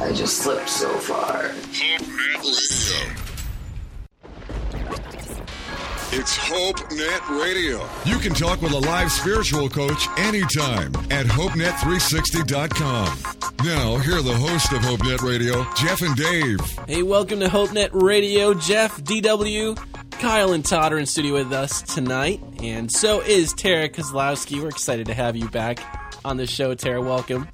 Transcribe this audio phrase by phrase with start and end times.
[0.00, 1.50] I just slipped so far.
[6.12, 7.86] It's HopeNet Radio.
[8.04, 13.18] You can talk with a live spiritual coach anytime at HopeNet360.com.
[13.64, 16.60] Now, here are the hosts of HopeNet Radio, Jeff and Dave.
[16.88, 18.54] Hey, welcome to HopeNet Radio.
[18.54, 19.76] Jeff, DW,
[20.12, 24.62] Kyle, and Todd are in studio with us tonight, and so is Tara Kozlowski.
[24.62, 25.78] We're excited to have you back
[26.24, 27.02] on the show, Tara.
[27.02, 27.46] Welcome.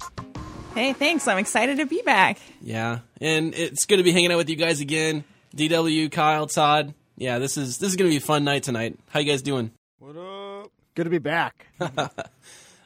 [0.77, 1.27] Hey, thanks.
[1.27, 2.37] I'm excited to be back.
[2.61, 5.23] Yeah, and it's good to be hanging out with you guys again.
[5.55, 6.93] DW, Kyle, Todd.
[7.17, 8.95] Yeah, this is this is gonna be a fun night tonight.
[9.09, 9.71] How you guys doing?
[9.97, 10.71] What up?
[10.93, 11.65] Good to be back.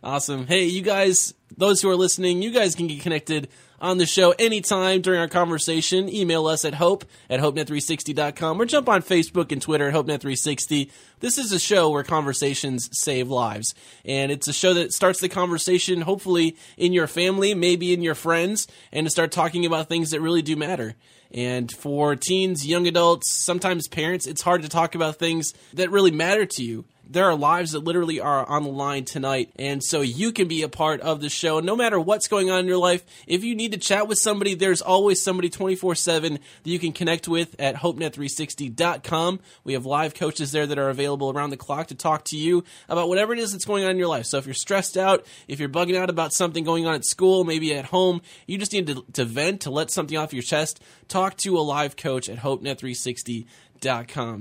[0.04, 0.48] Awesome.
[0.48, 3.50] Hey, you guys, those who are listening, you guys can get connected
[3.82, 6.08] on the show anytime during our conversation.
[6.08, 10.90] Email us at hope at hopenet360.com or jump on Facebook and Twitter at hopenet360.
[11.20, 13.74] This is a show where conversations save lives.
[14.06, 18.16] And it's a show that starts the conversation, hopefully, in your family, maybe in your
[18.16, 20.96] friends, and to start talking about things that really do matter.
[21.34, 26.12] And for teens, young adults, sometimes parents, it's hard to talk about things that really
[26.12, 29.52] matter to you there are lives that literally are on the line tonight.
[29.58, 31.60] And so you can be a part of the show.
[31.60, 34.56] No matter what's going on in your life, if you need to chat with somebody,
[34.56, 39.40] there's always somebody 24 7 that you can connect with at HopeNet360.com.
[39.64, 42.64] We have live coaches there that are available around the clock to talk to you
[42.88, 44.26] about whatever it is that's going on in your life.
[44.26, 47.44] So if you're stressed out, if you're bugging out about something going on at school,
[47.44, 50.82] maybe at home, you just need to, to vent, to let something off your chest,
[51.08, 53.46] talk to a live coach at HopeNet360.com.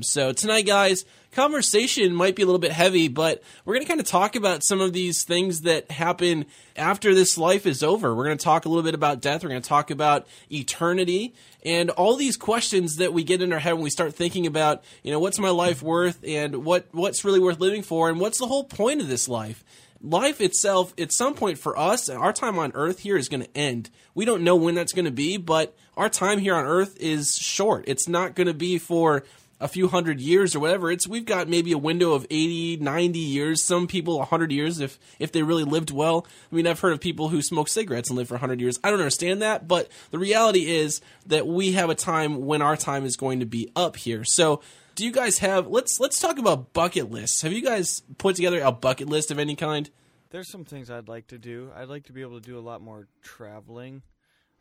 [0.03, 3.99] So tonight, guys, conversation might be a little bit heavy, but we're going to kind
[3.99, 6.45] of talk about some of these things that happen
[6.77, 8.15] after this life is over.
[8.15, 9.43] We're going to talk a little bit about death.
[9.43, 11.33] We're going to talk about eternity
[11.65, 14.84] and all these questions that we get in our head when we start thinking about,
[15.03, 18.39] you know, what's my life worth and what what's really worth living for and what's
[18.39, 19.65] the whole point of this life
[20.03, 23.56] life itself, at some point for us, our time on Earth here is going to
[23.56, 23.91] end.
[24.15, 27.37] We don't know when that's going to be, but our time here on Earth is
[27.37, 27.84] short.
[27.87, 29.22] It's not going to be for
[29.61, 30.91] a few hundred years or whatever.
[30.91, 34.99] It's we've got maybe a window of 80, 90 years, some people 100 years if
[35.19, 36.27] if they really lived well.
[36.50, 38.81] I mean, I've heard of people who smoke cigarettes and live for 100 years.
[38.83, 42.78] I don't understand that, but the reality is that we have a time when our
[42.78, 44.25] time is going to be up here.
[44.25, 44.62] So,
[44.94, 47.43] do you guys have let's let's talk about bucket lists.
[47.43, 49.91] Have you guys put together a bucket list of any kind?
[50.31, 51.71] There's some things I'd like to do.
[51.77, 54.00] I'd like to be able to do a lot more traveling.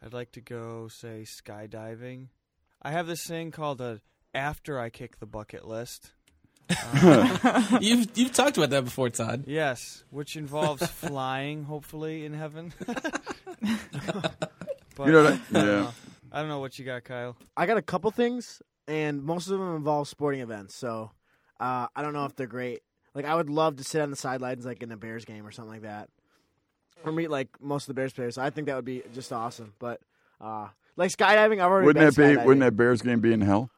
[0.03, 2.27] I'd like to go, say, skydiving.
[2.81, 4.01] I have this thing called a
[4.33, 6.11] after I kick the bucket list.
[7.81, 9.45] you've you've talked about that before, Todd.
[9.47, 12.73] Yes, which involves flying, hopefully in heaven.
[12.85, 13.25] but,
[15.05, 15.61] You know what I- I don't yeah.
[15.61, 15.91] know.
[16.31, 17.35] I don't know what you got, Kyle.
[17.57, 20.75] I got a couple things, and most of them involve sporting events.
[20.75, 21.09] So
[21.59, 22.81] uh, I don't know if they're great.
[23.15, 25.51] Like I would love to sit on the sidelines, like in a Bears game or
[25.51, 26.09] something like that,
[27.03, 28.37] or me, like most of the Bears players.
[28.37, 29.73] I think that would be just awesome.
[29.79, 30.01] But
[30.41, 32.39] uh, like skydiving, I've already Wouldn't been that be?
[32.41, 32.45] skydiving.
[32.45, 33.69] Wouldn't that Bears game be in hell?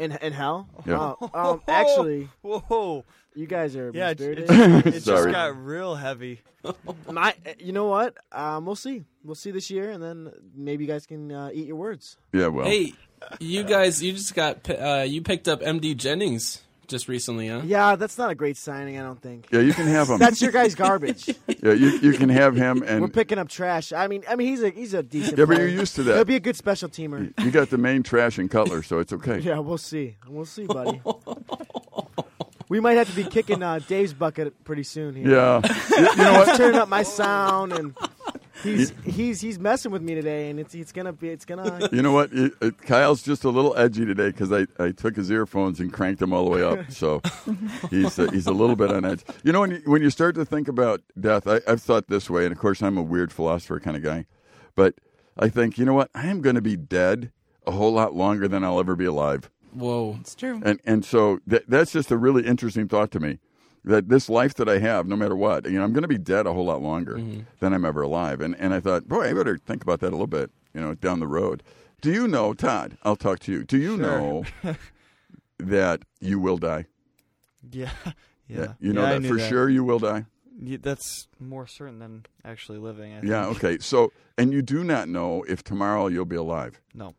[0.00, 0.68] in in hell?
[0.86, 1.14] Yeah.
[1.20, 3.04] Oh, um, actually, Whoa.
[3.34, 6.40] you guys are Yeah, it, it, it just got real heavy.
[7.10, 8.16] My, you know what?
[8.32, 9.04] Um, we'll see.
[9.24, 12.16] We'll see this year, and then maybe you guys can uh, eat your words.
[12.32, 12.48] Yeah.
[12.48, 12.66] Well.
[12.66, 12.94] Hey,
[13.38, 17.62] you guys, you just got uh, you picked up MD Jennings just recently, huh?
[17.64, 18.98] Yeah, that's not a great signing.
[18.98, 19.46] I don't think.
[19.50, 20.18] Yeah, you can have him.
[20.18, 21.28] That's your guy's garbage.
[21.62, 23.92] yeah, you, you can have him, and We're picking up trash.
[23.92, 25.38] I mean, I mean, he's a he's a decent.
[25.38, 26.16] Yeah, but you're used to that.
[26.16, 27.32] He'll be a good special teamer.
[27.42, 29.38] you got the main trash and Cutler, so it's okay.
[29.50, 30.16] Yeah, we'll see.
[30.28, 31.00] We'll see, buddy.
[32.68, 35.30] we might have to be kicking uh, Dave's bucket pretty soon here.
[35.30, 35.60] Yeah.
[35.90, 36.56] You, you know He's what?
[36.56, 37.94] turning up my sound, and
[38.62, 41.88] he's he's he's messing with me today, and it's it's gonna be it's gonna.
[41.92, 42.32] You know what?
[42.32, 45.92] It- it- Kyle's just a little edgy today because I, I took his earphones and
[45.92, 46.90] cranked them all the way up.
[46.90, 47.20] So
[47.90, 49.22] he's a, he's a little bit on edge.
[49.44, 52.28] You know, when you, when you start to think about death, I, I've thought this
[52.30, 54.26] way, and of course, I'm a weird philosopher kind of guy,
[54.74, 54.94] but
[55.38, 56.10] I think, you know what?
[56.14, 57.32] I am going to be dead
[57.66, 59.50] a whole lot longer than I'll ever be alive.
[59.72, 60.16] Whoa.
[60.20, 60.60] It's true.
[60.64, 63.38] And and so that, that's just a really interesting thought to me.
[63.82, 66.18] That this life that I have, no matter what, you know, I'm going to be
[66.18, 67.40] dead a whole lot longer mm-hmm.
[67.60, 68.40] than I'm ever alive.
[68.40, 70.94] And and I thought, boy, I better think about that a little bit, you know,
[70.94, 71.62] down the road.
[72.00, 72.98] Do you know, Todd?
[73.02, 73.64] I'll talk to you.
[73.64, 74.44] Do you know
[75.58, 76.86] that you will die?
[77.70, 77.90] Yeah.
[78.48, 78.74] Yeah.
[78.80, 79.68] You know Yeah, that for sure.
[79.68, 80.24] You will die.
[80.60, 83.14] y- that's more certain than actually living.
[83.14, 83.46] I Yeah.
[83.46, 83.78] Okay.
[83.78, 86.80] So, and you do not know if tomorrow you'll be alive.
[86.94, 87.14] No.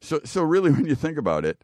[0.00, 1.62] So, so really, when you think about it,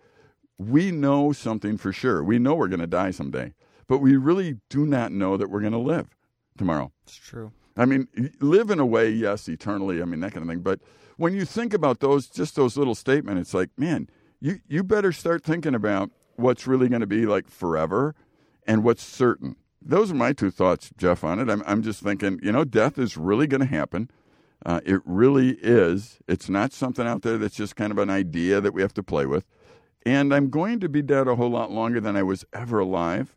[0.58, 2.22] we know something for sure.
[2.22, 3.54] We know we're going to die someday,
[3.88, 6.14] but we really do not know that we're going to live
[6.56, 6.92] tomorrow.
[7.04, 7.52] It's true.
[7.76, 8.08] I mean,
[8.40, 10.02] live in a way, yes, eternally.
[10.02, 10.60] I mean, that kind of thing.
[10.60, 10.80] But
[11.16, 14.08] when you think about those, just those little statements, it's like, man,
[14.40, 18.14] you you better start thinking about what's really going to be like forever,
[18.66, 19.56] and what's certain.
[19.80, 21.48] Those are my two thoughts, Jeff, on it.
[21.48, 24.10] I'm I'm just thinking, you know, death is really going to happen.
[24.66, 26.18] Uh, it really is.
[26.26, 29.04] It's not something out there that's just kind of an idea that we have to
[29.04, 29.44] play with.
[30.04, 33.36] And I'm going to be dead a whole lot longer than I was ever alive.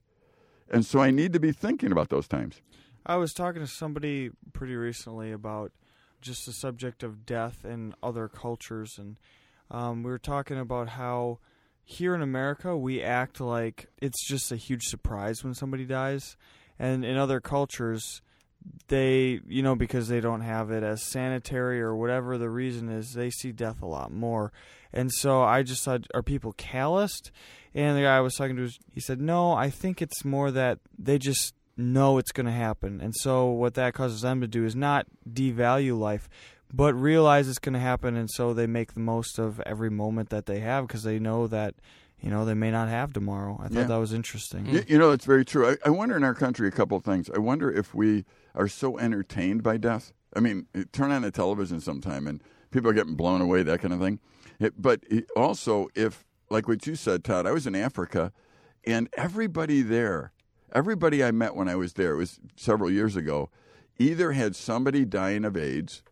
[0.71, 2.61] And so I need to be thinking about those times.
[3.05, 5.73] I was talking to somebody pretty recently about
[6.21, 9.17] just the subject of death in other cultures, and
[9.69, 11.39] um, we were talking about how
[11.83, 16.37] here in America we act like it's just a huge surprise when somebody dies,
[16.79, 18.21] and in other cultures
[18.87, 23.13] they you know because they don't have it as sanitary or whatever the reason is
[23.13, 24.51] they see death a lot more.
[24.93, 27.31] And so i just thought are people calloused?
[27.73, 30.79] And the guy i was talking to he said no i think it's more that
[30.97, 33.01] they just know it's going to happen.
[33.01, 36.29] And so what that causes them to do is not devalue life
[36.73, 40.29] but realize it's going to happen and so they make the most of every moment
[40.29, 41.75] that they have because they know that
[42.21, 43.83] you know they may not have tomorrow i thought Yeah.
[43.83, 45.69] that was interesting You, you know, that's very true.
[45.71, 47.29] I, I wonder in our country a couple of things.
[47.33, 48.25] I wonder if we
[48.55, 50.13] are so entertained by death.
[50.35, 52.41] I mean, turn on the television sometime and
[52.71, 54.19] people are getting blown away, that kind of thing.
[54.59, 55.01] It, but
[55.35, 58.31] also, if, like what you said, Todd, I was in Africa
[58.85, 60.31] and everybody there,
[60.73, 63.49] everybody I met when I was there, it was several years ago,
[63.97, 66.03] either had somebody dying of AIDS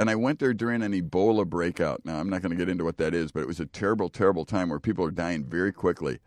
[0.00, 2.06] and I went there during an Ebola breakout.
[2.06, 4.08] Now, I'm not going to get into what that is, but it was a terrible,
[4.08, 6.20] terrible time where people are dying very quickly.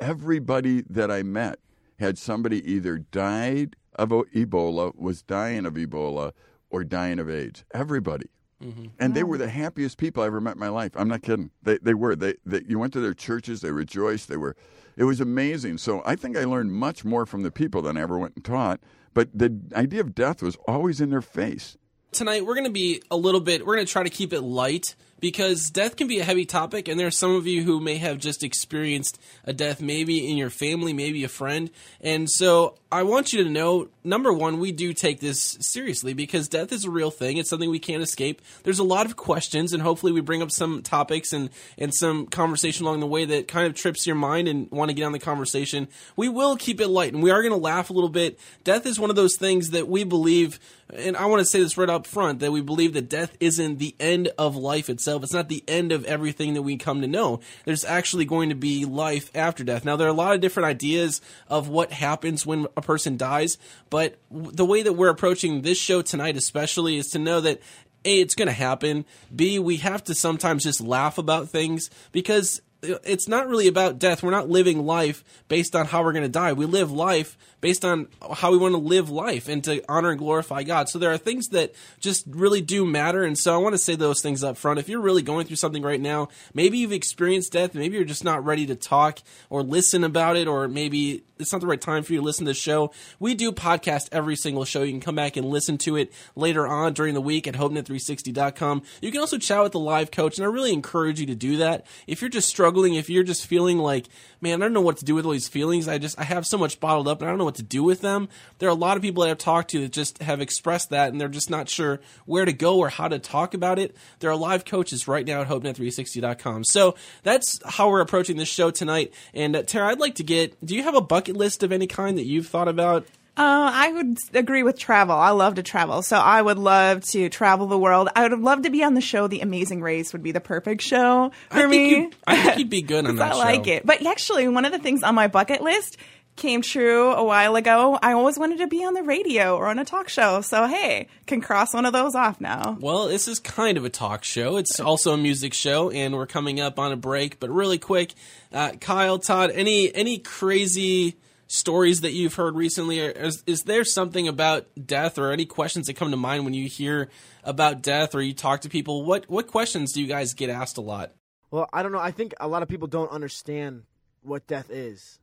[0.00, 1.60] Everybody that I met
[2.00, 6.32] had somebody either died of Ebola, was dying of Ebola,
[6.70, 7.64] or dying of AIDS.
[7.72, 8.26] Everybody.
[8.60, 8.86] Mm-hmm.
[8.98, 10.90] And they were the happiest people I ever met in my life.
[10.96, 11.52] I'm not kidding.
[11.62, 12.16] They, they were.
[12.16, 14.28] They, they, you went to their churches, they rejoiced.
[14.28, 14.56] They were,
[14.96, 15.78] it was amazing.
[15.78, 18.44] So I think I learned much more from the people than I ever went and
[18.44, 18.80] taught.
[19.12, 21.76] But the idea of death was always in their face.
[22.14, 24.40] Tonight we're going to be a little bit we're going to try to keep it
[24.40, 27.80] light because death can be a heavy topic and there are some of you who
[27.80, 31.70] may have just experienced a death maybe in your family maybe a friend.
[32.02, 36.46] And so i want you to know number one we do take this seriously because
[36.46, 37.38] death is a real thing.
[37.38, 38.42] It's something we can't escape.
[38.64, 41.48] There's a lot of questions and hopefully we bring up some topics and
[41.78, 44.94] and some conversation along the way that kind of trips your mind and want to
[44.94, 45.88] get on the conversation.
[46.16, 48.38] We will keep it light and we are going to laugh a little bit.
[48.62, 50.60] Death is one of those things that we believe
[50.92, 53.78] and I want to say this right up front that we believe that death isn't
[53.78, 55.13] the end of life itself.
[55.22, 57.40] It's not the end of everything that we come to know.
[57.64, 59.84] There's actually going to be life after death.
[59.84, 63.58] Now, there are a lot of different ideas of what happens when a person dies,
[63.90, 67.60] but the way that we're approaching this show tonight, especially, is to know that
[68.04, 69.04] a, it's going to happen.
[69.34, 72.60] B, we have to sometimes just laugh about things because
[73.04, 74.22] it's not really about death.
[74.22, 76.52] We're not living life based on how we're going to die.
[76.52, 80.18] We live life based on how we want to live life and to honor and
[80.18, 80.90] glorify God.
[80.90, 83.24] So there are things that just really do matter.
[83.24, 84.78] And so I want to say those things up front.
[84.78, 88.22] If you're really going through something right now, maybe you've experienced death, maybe you're just
[88.22, 92.02] not ready to talk or listen about it, or maybe it's not the right time
[92.02, 92.92] for you to listen to the show.
[93.18, 94.82] We do podcast every single show.
[94.82, 98.82] You can come back and listen to it later on during the week at HopeNet360.com.
[99.00, 101.56] You can also chat with the live coach, and I really encourage you to do
[101.56, 101.86] that.
[102.06, 104.06] If you're just struggling, if you're just feeling like,
[104.40, 106.46] man, I don't know what to do with all these feelings, I just I have
[106.46, 108.28] so much bottled up and I don't know what to do with them.
[108.58, 111.10] There are a lot of people that I've talked to that just have expressed that
[111.12, 113.96] and they're just not sure where to go or how to talk about it.
[114.18, 116.64] There are live coaches right now at HopeNet360.com.
[116.64, 119.14] So that's how we're approaching this show tonight.
[119.32, 121.86] And uh, Tara, I'd like to get, do you have a bucket list of any
[121.86, 123.06] kind that you've thought about?
[123.36, 125.16] Uh, I would agree with travel.
[125.16, 128.08] I love to travel, so I would love to travel the world.
[128.14, 129.26] I would love to be on the show.
[129.26, 131.90] The Amazing Race would be the perfect show for I think me.
[131.96, 133.40] you- I think you'd be good on that show.
[133.40, 133.84] I like it.
[133.84, 135.96] But actually, one of the things on my bucket list
[136.36, 137.98] came true a while ago.
[138.02, 140.40] I always wanted to be on the radio or on a talk show.
[140.40, 142.76] So hey, can cross one of those off now.
[142.80, 144.56] Well, this is kind of a talk show.
[144.58, 147.40] It's also a music show, and we're coming up on a break.
[147.40, 148.14] But really quick,
[148.52, 151.16] uh, Kyle, Todd, any any crazy
[151.54, 152.98] stories that you've heard recently?
[152.98, 156.68] Is, is there something about death, or any questions that come to mind when you
[156.68, 157.08] hear
[157.42, 159.04] about death, or you talk to people?
[159.04, 161.12] What what questions do you guys get asked a lot?
[161.50, 162.00] Well, I don't know.
[162.00, 163.84] I think a lot of people don't understand
[164.22, 165.20] what death is.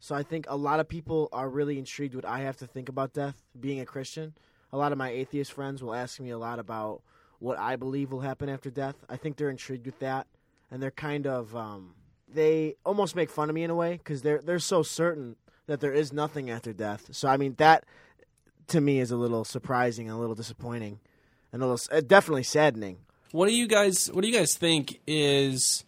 [0.00, 2.88] So I think a lot of people are really intrigued what I have to think
[2.88, 4.34] about death, being a Christian.
[4.72, 7.02] A lot of my atheist friends will ask me a lot about
[7.38, 8.96] what I believe will happen after death.
[9.08, 10.26] I think they're intrigued with that,
[10.70, 11.94] and they're kind of um,
[12.28, 15.36] they almost make fun of me in a way because they're they're so certain
[15.68, 17.06] that there is nothing after death.
[17.12, 17.84] So I mean that
[18.68, 20.98] to me is a little surprising and a little disappointing,
[21.52, 22.98] and a little uh, definitely saddening.
[23.30, 25.84] What do you guys What do you guys think is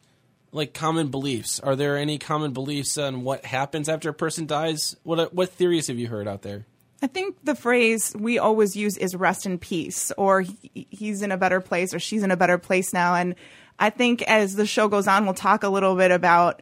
[0.53, 1.59] like common beliefs?
[1.61, 4.97] Are there any common beliefs on what happens after a person dies?
[5.03, 6.67] What What theories have you heard out there?
[7.03, 10.45] I think the phrase we always use is rest in peace, or
[10.75, 13.15] he's in a better place, or she's in a better place now.
[13.15, 13.37] And
[13.79, 16.61] I think as the show goes on, we'll talk a little bit about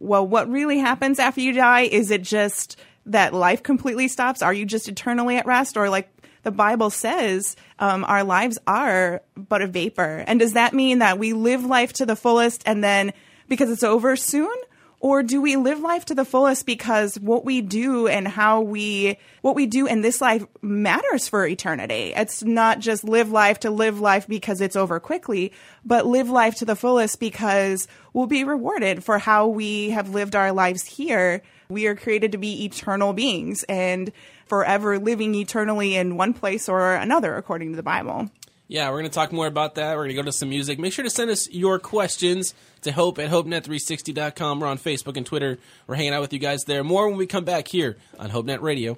[0.00, 1.82] well, what really happens after you die?
[1.82, 2.76] Is it just
[3.06, 4.42] that life completely stops?
[4.42, 5.76] Are you just eternally at rest?
[5.76, 6.08] Or like
[6.42, 10.24] the Bible says, um, our lives are but a vapor.
[10.26, 13.12] And does that mean that we live life to the fullest and then
[13.48, 14.54] because it's over soon?
[15.00, 19.16] Or do we live life to the fullest because what we do and how we,
[19.40, 22.12] what we do in this life matters for eternity?
[22.14, 25.52] It's not just live life to live life because it's over quickly,
[25.86, 30.36] but live life to the fullest because we'll be rewarded for how we have lived
[30.36, 31.42] our lives here.
[31.70, 34.12] We are created to be eternal beings and
[34.44, 38.30] forever living eternally in one place or another, according to the Bible.
[38.70, 39.96] Yeah, we're going to talk more about that.
[39.96, 40.78] We're going to go to some music.
[40.78, 44.60] Make sure to send us your questions to hope at hopenet360.com.
[44.60, 45.58] We're on Facebook and Twitter.
[45.88, 46.84] We're hanging out with you guys there.
[46.84, 48.96] More when we come back here on HopeNet Radio.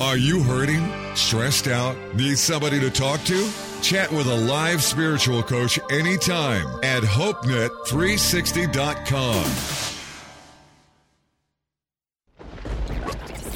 [0.00, 0.88] Are you hurting?
[1.16, 1.96] Stressed out?
[2.14, 3.50] Need somebody to talk to?
[3.82, 9.93] Chat with a live spiritual coach anytime at HopeNet360.com.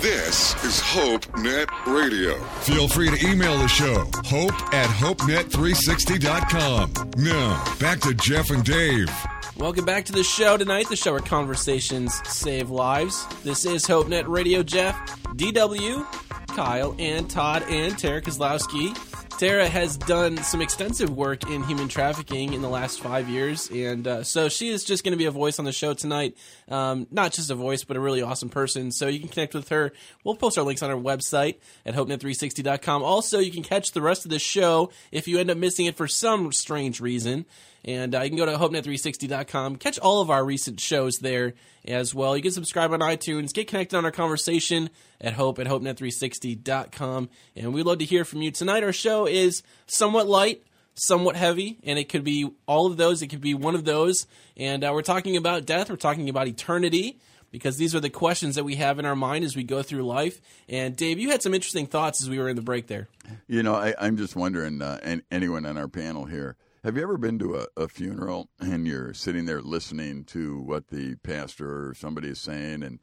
[0.01, 2.39] This is Hope Net Radio.
[2.61, 6.93] Feel free to email the show, hope at hopenet360.com.
[7.17, 9.11] Now, back to Jeff and Dave.
[9.57, 13.27] Welcome back to the show tonight, the show where conversations save lives.
[13.43, 14.63] This is HopeNet Radio.
[14.63, 14.95] Jeff,
[15.35, 16.07] DW,
[16.55, 18.95] Kyle, and Todd, and Tara Kozlowski.
[19.39, 24.05] Tara has done some extensive work in human trafficking in the last five years, and
[24.05, 26.37] uh, so she is just going to be a voice on the show tonight.
[26.69, 28.91] Um, not just a voice, but a really awesome person.
[28.91, 29.93] So you can connect with her.
[30.25, 33.05] We'll post our links on our website at hopenet360.com.
[33.05, 35.97] Also, you can catch the rest of the show if you end up missing it
[35.97, 37.47] for some strange reason.
[37.89, 41.55] And uh, you can go to hopenet360.com, catch all of our recent shows there
[41.87, 42.37] as well.
[42.37, 44.91] You can subscribe on iTunes, get connected on our conversation
[45.23, 47.31] at hope at hopenet360.com.
[47.57, 48.51] And we'd love to hear from you.
[48.51, 50.63] Tonight, our show is somewhat light,
[50.97, 53.23] somewhat heavy, and it could be all of those.
[53.23, 54.27] It could be one of those.
[54.59, 57.19] And uh, we're talking about death, we're talking about eternity.
[57.51, 60.03] Because these are the questions that we have in our mind as we go through
[60.03, 60.39] life.
[60.69, 63.09] And Dave, you had some interesting thoughts as we were in the break there.
[63.47, 67.03] You know, I, I'm just wondering, uh, and anyone on our panel here, have you
[67.03, 71.89] ever been to a, a, funeral and you're sitting there listening to what the pastor
[71.89, 72.99] or somebody is saying, and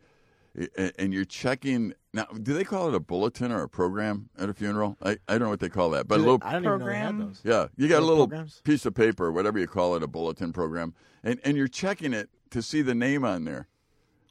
[0.97, 2.23] and you're checking now?
[2.23, 4.97] Do they call it a bulletin or a program at a funeral?
[5.03, 7.15] I, I don't know what they call that, but do a little I program.
[7.15, 8.59] Even know they Yeah, you got a little programs?
[8.63, 12.31] piece of paper, whatever you call it, a bulletin program, and and you're checking it
[12.49, 13.67] to see the name on there.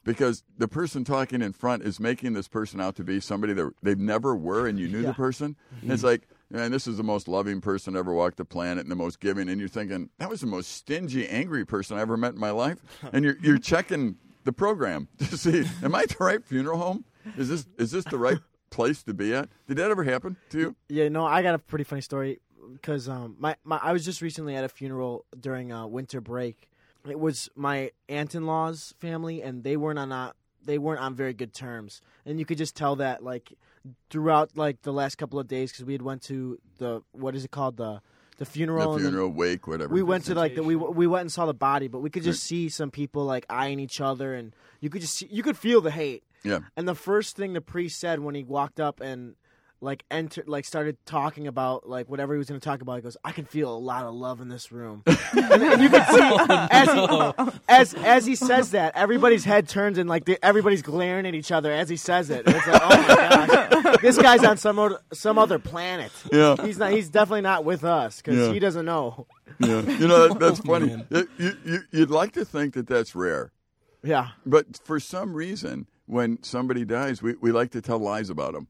[0.03, 3.73] Because the person talking in front is making this person out to be somebody that
[3.85, 5.11] they've never were, and you knew Yeah.
[5.11, 5.55] the person.
[5.77, 5.85] Mm-hmm.
[5.85, 8.91] And it's like, and this is the most loving person ever walked the planet and
[8.91, 9.49] the most giving.
[9.49, 12.51] And you're thinking, that was the most stingy, angry person I ever met in my
[12.51, 12.79] life.
[13.13, 17.05] And you're, you're checking the program to see, am I at the right funeral home?
[17.37, 18.39] Is this, is this the right
[18.71, 19.49] place to be at?
[19.67, 20.77] Did that ever happen to you?
[20.89, 22.41] Yeah, no, I got a pretty funny story
[22.73, 26.69] because um, my, my I was just recently at a funeral during uh, winter break.
[27.09, 31.15] It was my aunt in law's family, and they weren't on not they weren't on
[31.15, 33.53] very good terms, and you could just tell that like
[34.11, 37.45] throughout like the last couple of days because we had went to the what is
[37.45, 38.01] it called the
[38.39, 39.95] the funeral The funeral, wake, whatever.
[39.95, 42.25] we went to like the, we we went and saw the body, but we could
[42.25, 45.57] just see some people like eyeing each other, and you could just see, you could
[45.57, 46.25] feel the hate.
[46.43, 46.61] Yeah.
[46.77, 49.37] And the first thing the priest said when he walked up and
[49.85, 53.03] like entered, like started talking about like whatever he was going to talk about, he
[53.03, 56.05] goes, "I can feel a lot of love in this room." and, and you can
[56.07, 56.69] see oh,
[57.69, 61.27] as he as as he says that, everybody's head turns and like they, everybody's glaring
[61.27, 62.47] at each other as he says it.
[62.47, 66.11] And it's like, oh my gosh, this guy's on some other, some other planet.
[66.33, 66.57] Yeah.
[66.65, 66.91] He's not.
[66.93, 68.53] He's definitely not with us because Yeah.
[68.53, 69.27] he doesn't know.
[69.61, 69.83] Yeah.
[69.83, 70.87] You know, that, that's Oh, funny.
[70.89, 71.07] man.
[71.11, 73.53] It- you, you, you'd like to think that that's rare.
[74.03, 74.29] Yeah.
[74.47, 78.69] But for some reason, when somebody dies, we, we like to tell lies about them,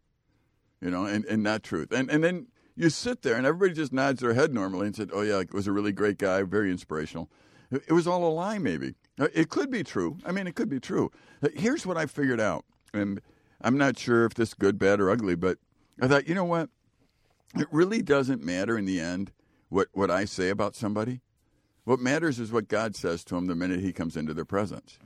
[0.85, 1.91] you know, and, and not truth.
[1.93, 5.11] And and then you sit there and everybody just nods their head normally and said,
[5.13, 7.31] "Oh yeah, it was a really great guy, very inspirational."
[7.71, 8.95] It was all a lie, maybe.
[9.19, 10.19] Uh, It could be true.
[10.25, 11.11] I mean, it could be true.
[11.43, 13.21] Uh, Here's what I figured out, and
[13.63, 15.59] I'm not sure if this is good, bad, or ugly, but
[16.01, 16.69] I thought, you know what?
[17.57, 19.33] It really doesn't matter in the end
[19.71, 21.21] what, what I say about somebody.
[21.85, 24.99] What matters is what God says to them the minute He comes into their presence,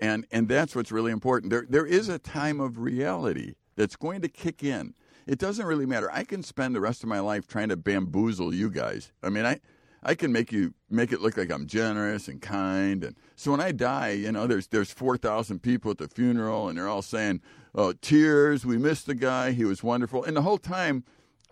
[0.00, 1.50] and and that's what's really important.
[1.50, 4.94] There there is a time of reality that's going to kick in.
[5.26, 6.10] It doesn't really matter.
[6.12, 9.12] I can spend the rest of my life trying to bamboozle you guys.
[9.22, 9.60] I mean, I
[10.02, 13.60] I can make you make it look like I'm generous and kind, and so when
[13.60, 17.02] I die, you know, there's there's four thousand people at the funeral, and they're all
[17.02, 17.40] saying,
[17.74, 21.04] "Oh, tears, we missed the guy, he was wonderful," and the whole time.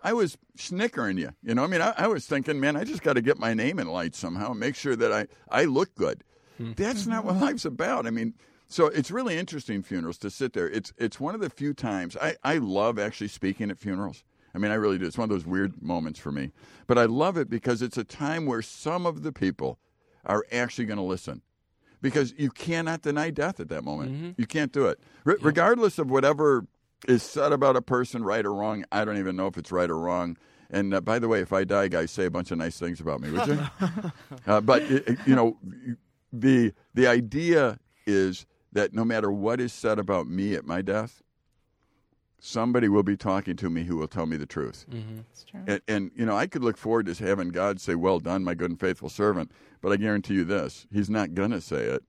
[0.03, 1.63] I was snickering you, you know.
[1.63, 3.87] I mean, I, I was thinking, man, I just got to get my name in
[3.87, 6.23] lights somehow, and make sure that I I look good.
[6.57, 6.73] Hmm.
[6.73, 8.05] That's not what life's about.
[8.05, 8.35] I mean,
[8.67, 10.69] so it's really interesting funerals to sit there.
[10.69, 14.23] It's it's one of the few times I, I love actually speaking at funerals.
[14.53, 15.05] I mean, I really do.
[15.05, 16.51] It's one of those weird moments for me.
[16.87, 19.79] But I love it because it's a time where some of the people
[20.25, 21.41] are actually going to listen.
[22.01, 24.35] Because you cannot deny death at that moment.
[24.37, 24.99] You can't do it.
[25.23, 26.67] Re- Regardless of whatever
[27.07, 29.89] is said about a person, right or wrong, I don't even know if it's right
[29.89, 30.37] or wrong.
[30.69, 32.99] And uh, by the way, if I die, guys, say a bunch of nice things
[33.01, 33.59] about me, would you?
[34.47, 35.57] uh, but it- you know,
[36.31, 41.23] the the idea is that no matter what is said about me at my death,
[42.39, 44.85] somebody will be talking to me who will tell me the truth.
[44.91, 45.15] Mm-hmm.
[45.15, 45.61] That's true.
[45.65, 48.53] And, and you know, I could look forward to having God say, "Well done, my
[48.53, 49.51] good and faithful servant,"
[49.81, 52.03] but I guarantee you this: He's not going to say it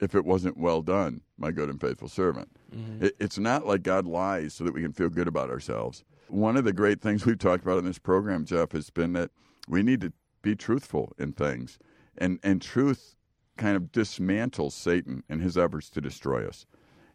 [0.00, 2.50] if it wasn't well done, my good and faithful servant.
[2.74, 3.04] Mm-hmm.
[3.04, 6.04] It, it's not like God lies so that we can feel good about ourselves.
[6.26, 9.30] One of the great things we've talked about in this program, Jeff, has been that
[9.68, 11.78] we need to be truthful in things,
[12.16, 13.14] and and truth
[13.58, 16.64] kind of dismantles Satan and his efforts to destroy us.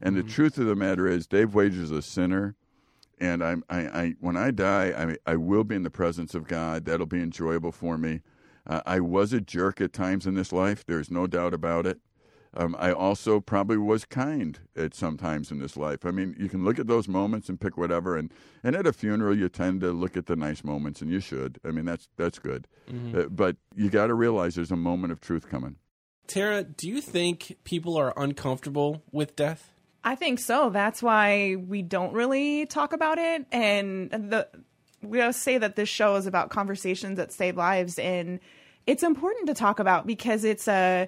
[0.02, 2.56] And the truth of the matter is, Dave Wager is a sinner,
[3.20, 6.48] and I'm, I, I, when I die, I, I will be in the presence of
[6.48, 6.84] God.
[6.86, 8.20] That'll be enjoyable for me.
[8.68, 10.86] Uh, I was a jerk at times in this life.
[10.86, 12.00] There's no doubt about it.
[12.56, 16.06] Um, I also probably was kind at some times in this life.
[16.06, 18.32] I mean, you can look at those moments and pick whatever, and,
[18.64, 21.60] and at a funeral, you tend to look at the nice moments, and you should.
[21.66, 22.68] I mean, that's that's good.
[23.18, 25.78] Uh, but you got to realize there's a moment of truth coming.
[26.27, 29.72] Tara, do you think people are uncomfortable with death?
[30.03, 30.70] I think so.
[30.70, 33.46] That's why we don't really talk about it.
[33.51, 34.48] And the
[35.01, 38.39] we always say that this show is about conversations that save lives, and
[38.88, 41.08] it's important to talk about because it's a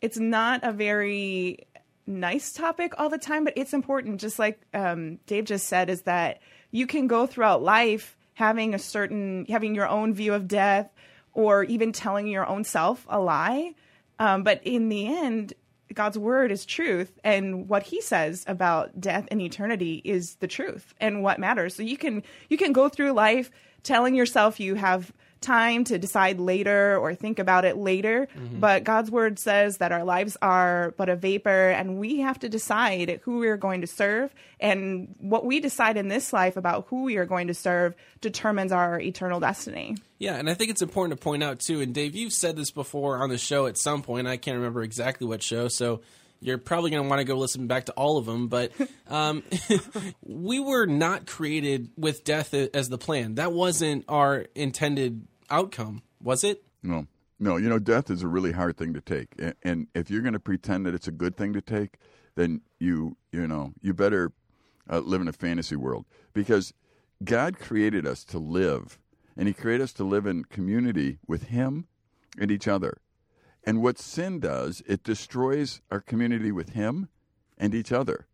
[0.00, 1.66] it's not a very
[2.06, 4.20] nice topic all the time, but it's important.
[4.20, 6.40] Just like um, Dave just said, is that
[6.70, 10.90] you can go throughout life having a certain having your own view of death,
[11.34, 13.74] or even telling your own self a lie.
[14.18, 15.54] Um, but in the end,
[15.94, 20.94] God's word is truth, and what He says about death and eternity is the truth
[21.00, 21.74] and what matters.
[21.74, 23.50] So you can you can go through life
[23.82, 28.60] telling yourself you have time to decide later or think about it later, mm-hmm.
[28.60, 32.48] but God's word says that our lives are but a vapor, and we have to
[32.48, 36.86] decide who we are going to serve, and what we decide in this life about
[36.88, 39.96] who we are going to serve determines our eternal destiny.
[40.18, 41.80] Yeah, and I think it's important to point out too.
[41.80, 44.26] And Dave, you've said this before on the show at some point.
[44.26, 46.00] I can't remember exactly what show, so
[46.40, 48.48] you're probably going to want to go listen back to all of them.
[48.48, 48.72] But
[49.08, 49.42] um,
[50.22, 53.36] we were not created with death as the plan.
[53.36, 56.62] That wasn't our intended outcome, was it?
[56.82, 57.06] No,
[57.38, 57.56] no.
[57.56, 60.34] You know, death is a really hard thing to take, and, and if you're going
[60.34, 61.96] to pretend that it's a good thing to take,
[62.34, 64.32] then you, you know, you better
[64.90, 66.72] uh, live in a fantasy world because
[67.24, 68.98] God created us to live,
[69.36, 71.86] and He created us to live in community with Him
[72.38, 72.98] and each other.
[73.68, 77.10] And what sin does, it destroys our community with Him
[77.58, 78.26] and each other.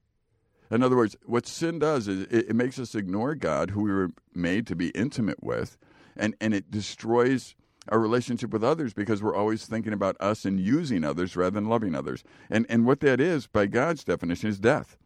[0.71, 3.91] In other words, what sin does is it, it makes us ignore God, who we
[3.91, 5.77] were made to be intimate with,
[6.17, 7.57] and, and it destroys
[7.89, 11.69] our relationship with others because we're always thinking about us and using others rather than
[11.69, 12.23] loving others.
[12.49, 14.97] And, and what that is, by God's definition, is death.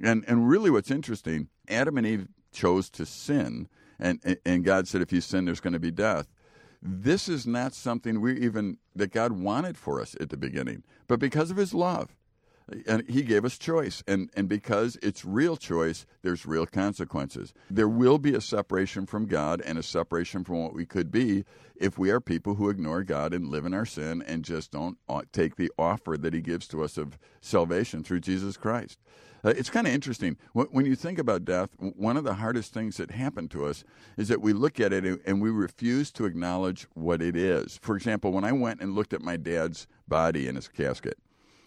[0.00, 5.02] And, and really, what's interesting, Adam and Eve chose to sin, and, and God said,
[5.02, 6.28] if you sin, there's going to be death.
[6.86, 11.18] This is not something we even that God wanted for us at the beginning, but
[11.18, 12.14] because of His love,
[12.86, 17.52] and He gave us choice, and and because it's real choice, there's real consequences.
[17.70, 21.44] There will be a separation from God and a separation from what we could be
[21.76, 24.98] if we are people who ignore God and live in our sin and just don't
[25.08, 28.98] uh, take the offer that He gives to us of salvation through Jesus Christ.
[29.44, 31.70] Uh, it's kind of interesting when, you think about death.
[31.78, 33.84] One of the hardest things that happen to us
[34.16, 37.78] is that we look at it and we refuse to acknowledge what it is.
[37.82, 41.18] For example, when I went and looked at my dad's body in his casket,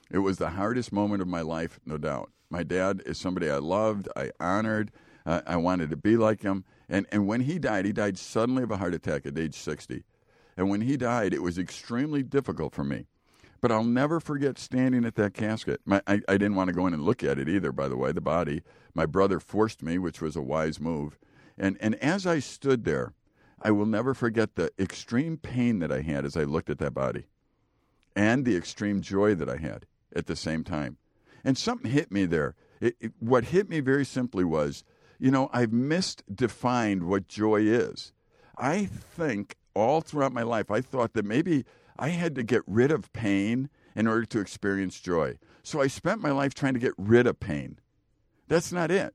[0.09, 2.31] it was the hardest moment of my life, no doubt.
[2.49, 4.91] My dad is somebody I loved, I honored,
[5.25, 6.63] uh, I wanted to be like him.
[6.87, 10.03] And, and when he died, he died suddenly of a heart attack at age 60.
[10.55, 13.05] And when he died, it was extremely difficult for me.
[13.59, 15.81] But I'll never forget standing at that casket.
[15.83, 17.97] My, I, I didn't want to go in and look at it either, by the
[17.97, 18.61] way, the body.
[18.93, 21.17] My brother forced me, which was a wise move.
[21.57, 23.13] And, and as I stood there,
[23.61, 26.93] I will never forget the extreme pain that I had as I looked at that
[26.93, 27.25] body
[28.15, 29.85] and the extreme joy that I had
[30.17, 30.97] at the same time.
[31.43, 32.55] And something hit me there.
[32.81, 34.83] It, it, what hit me very simply was,
[35.19, 38.11] you know, I've misdefined what joy is.
[38.57, 41.63] I think all throughout my life, I thought that maybe
[41.97, 45.37] I had to get rid of pain in order to experience joy.
[45.63, 47.79] So I spent my life trying to get rid of pain.
[48.47, 49.13] That's not it.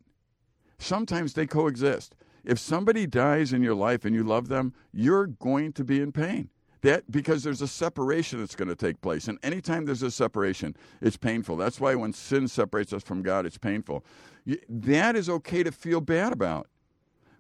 [0.78, 2.14] Sometimes they coexist.
[2.44, 6.10] If somebody dies in your life and you love them, you're going to be in
[6.10, 6.50] pain.
[6.82, 9.28] That because there's a separation that's going to take place.
[9.28, 11.56] And anytime there's a separation, it's painful.
[11.56, 14.04] That's why when sin separates us from God, it's painful.
[14.68, 16.66] That is okay to feel bad about.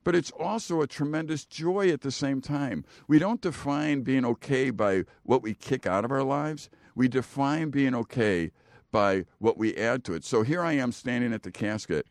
[0.04, 2.84] But it's also a tremendous joy at the same time.
[3.06, 6.70] We don't define being okay by what we kick out of our lives.
[6.94, 8.52] We define being okay
[8.90, 10.24] by what we add to it.
[10.24, 12.06] So here I am standing at the casket,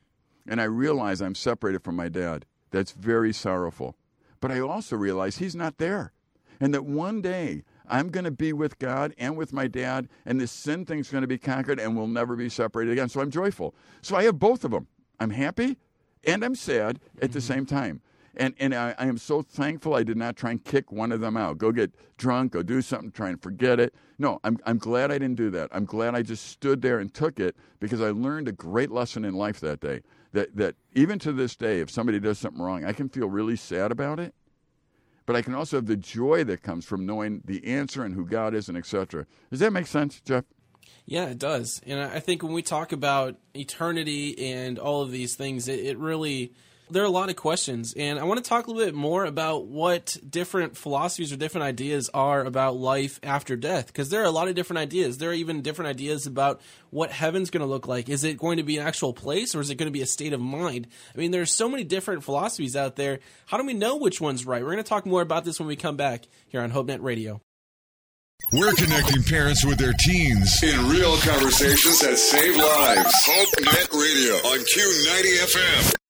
[0.48, 2.46] and I realize I'm separated from my dad.
[2.72, 3.96] That's very sorrowful.
[4.39, 6.13] But I also realize he's not there.
[6.62, 10.39] And that one day I'm going to be with God and with my dad, and
[10.39, 13.10] this sin thing's going to be conquered, and we'll never be separated again.
[13.10, 13.76] So I'm joyful.
[14.02, 14.88] So I have both of them.
[15.19, 15.78] I'm happy
[16.24, 17.34] and I'm sad at mm-hmm.
[17.34, 18.02] the same time.
[18.38, 21.19] And, and I, I, am so thankful I did not try and kick one of
[21.19, 21.58] them out.
[21.58, 23.93] Go get drunk, go do something, try and forget it.
[24.17, 25.69] No, I'm, I'm glad I didn't do that.
[25.74, 29.26] I'm glad I just stood there and took it because I learned a great lesson
[29.26, 30.02] in life that day.
[30.32, 33.58] That, that even to this day, if somebody does something wrong, I can feel really
[33.58, 34.34] sad about it
[35.25, 38.25] but I can also have the joy that comes from knowing the answer and who
[38.25, 39.25] God is and etc.
[39.49, 40.45] Does that make sense, Jeff?
[41.05, 41.81] Yeah, it does.
[41.86, 45.97] And I think when we talk about eternity and all of these things, it, it
[45.97, 46.53] really
[46.91, 49.25] there are a lot of questions, and I want to talk a little bit more
[49.25, 53.88] about what different philosophies or different ideas are about life after death.
[53.88, 55.17] Because there are a lot of different ideas.
[55.17, 58.10] There are even different ideas about what heaven's going to look like.
[58.10, 60.08] Is it going to be an actual place, or is it going to be a
[60.08, 60.88] state of mind?
[61.15, 63.19] I mean, there's so many different philosophies out there.
[63.45, 64.62] How do we know which one's right?
[64.62, 67.41] We're going to talk more about this when we come back here on HopeNet Radio.
[68.54, 73.13] We're connecting parents with their teens in real conversations that save lives.
[73.25, 76.01] HopeNet Radio on Q90 FM.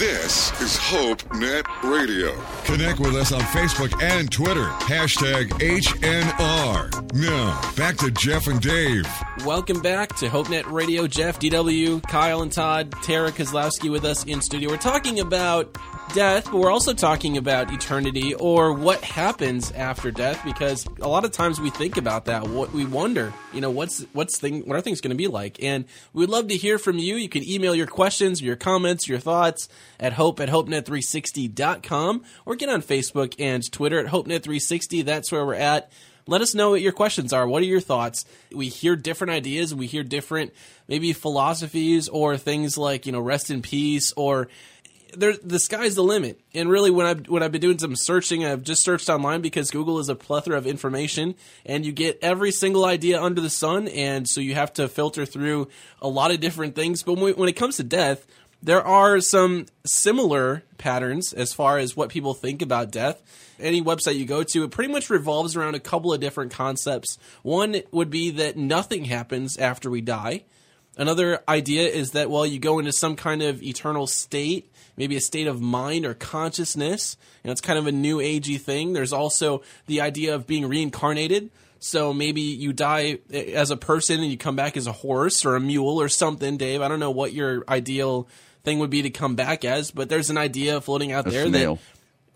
[0.00, 2.34] This is Hope Net Radio.
[2.64, 4.64] Connect with us on Facebook and Twitter.
[4.64, 7.12] Hashtag HNR.
[7.12, 9.04] Now, back to Jeff and Dave.
[9.44, 11.06] Welcome back to HopeNet Radio.
[11.06, 14.70] Jeff, DW, Kyle, and Todd, Tara Kozlowski with us in studio.
[14.70, 15.76] We're talking about
[16.14, 21.24] death, but we're also talking about eternity or what happens after death because a lot
[21.24, 22.48] of times we think about that.
[22.48, 25.62] What we wonder, you know, what's what's thing what are things going to be like?
[25.62, 27.16] And we'd love to hear from you.
[27.16, 29.68] You can email your questions, your comments, your thoughts
[29.98, 35.04] at hope at hopenet360.com or get on Facebook and Twitter at hopenet360.
[35.04, 35.92] That's where we're at
[36.26, 37.48] let us know what your questions are.
[37.48, 38.24] What are your thoughts?
[38.54, 40.52] We hear different ideas we hear different
[40.86, 44.48] maybe philosophies or things like, you know, rest in peace or
[45.16, 46.40] there, the sky's the limit.
[46.54, 49.70] And really, when I've when I've been doing some searching, I've just searched online because
[49.70, 53.88] Google is a plethora of information, and you get every single idea under the sun,
[53.88, 55.68] and so you have to filter through
[56.00, 57.02] a lot of different things.
[57.02, 58.26] But when, when it comes to death,
[58.62, 63.22] there are some similar patterns as far as what people think about death.
[63.58, 67.18] Any website you go to, it pretty much revolves around a couple of different concepts.
[67.42, 70.44] One would be that nothing happens after we die.
[70.96, 74.69] Another idea is that, well, you go into some kind of eternal state
[75.00, 77.16] maybe a state of mind or consciousness.
[77.42, 78.92] You know, it's kind of a new agey thing.
[78.92, 81.50] There's also the idea of being reincarnated.
[81.78, 85.56] So maybe you die as a person and you come back as a horse or
[85.56, 86.82] a mule or something, Dave.
[86.82, 88.28] I don't know what your ideal
[88.62, 91.46] thing would be to come back as, but there's an idea floating out a there
[91.46, 91.76] snail.
[91.76, 91.82] that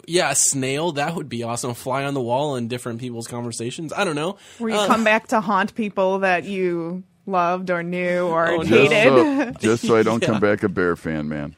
[0.06, 1.74] yeah, a snail that would be awesome.
[1.74, 3.92] Fly on the wall in different people's conversations.
[3.92, 4.38] I don't know.
[4.56, 8.60] Where you uh, come back to haunt people that you loved or knew or oh,
[8.62, 9.60] hated.
[9.60, 10.28] Just so, just so I don't yeah.
[10.28, 11.54] come back a bear fan, man.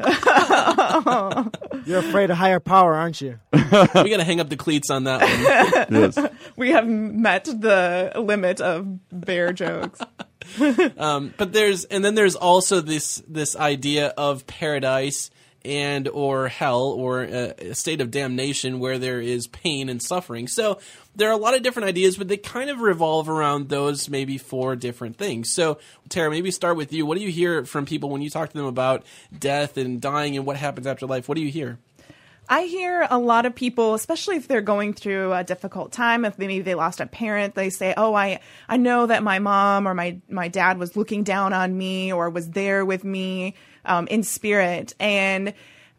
[1.86, 3.38] You're afraid of higher power, aren't you?
[3.52, 6.00] we got to hang up the cleats on that one.
[6.00, 6.18] yes.
[6.56, 10.00] We have met the limit of bear jokes.
[10.98, 15.30] um, but there's, and then there's also this this idea of paradise
[15.64, 20.48] and or hell or a, state of damnation where there is pain and suffering.
[20.48, 20.78] So
[21.14, 24.38] there are a lot of different ideas, but they kind of revolve around those maybe
[24.38, 25.52] four different things.
[25.52, 27.04] So Tara, maybe start with you.
[27.04, 29.04] What do you hear from people when you talk to them about
[29.36, 31.28] death and dying and what happens after life?
[31.28, 31.78] What do you hear?
[32.52, 36.36] I hear a lot of people, especially if they're going through a difficult time, if
[36.36, 39.94] maybe they lost a parent, they say, "Oh, I I know that my mom or
[39.94, 44.24] my my dad was looking down on me or was there with me um, in
[44.24, 45.54] spirit," and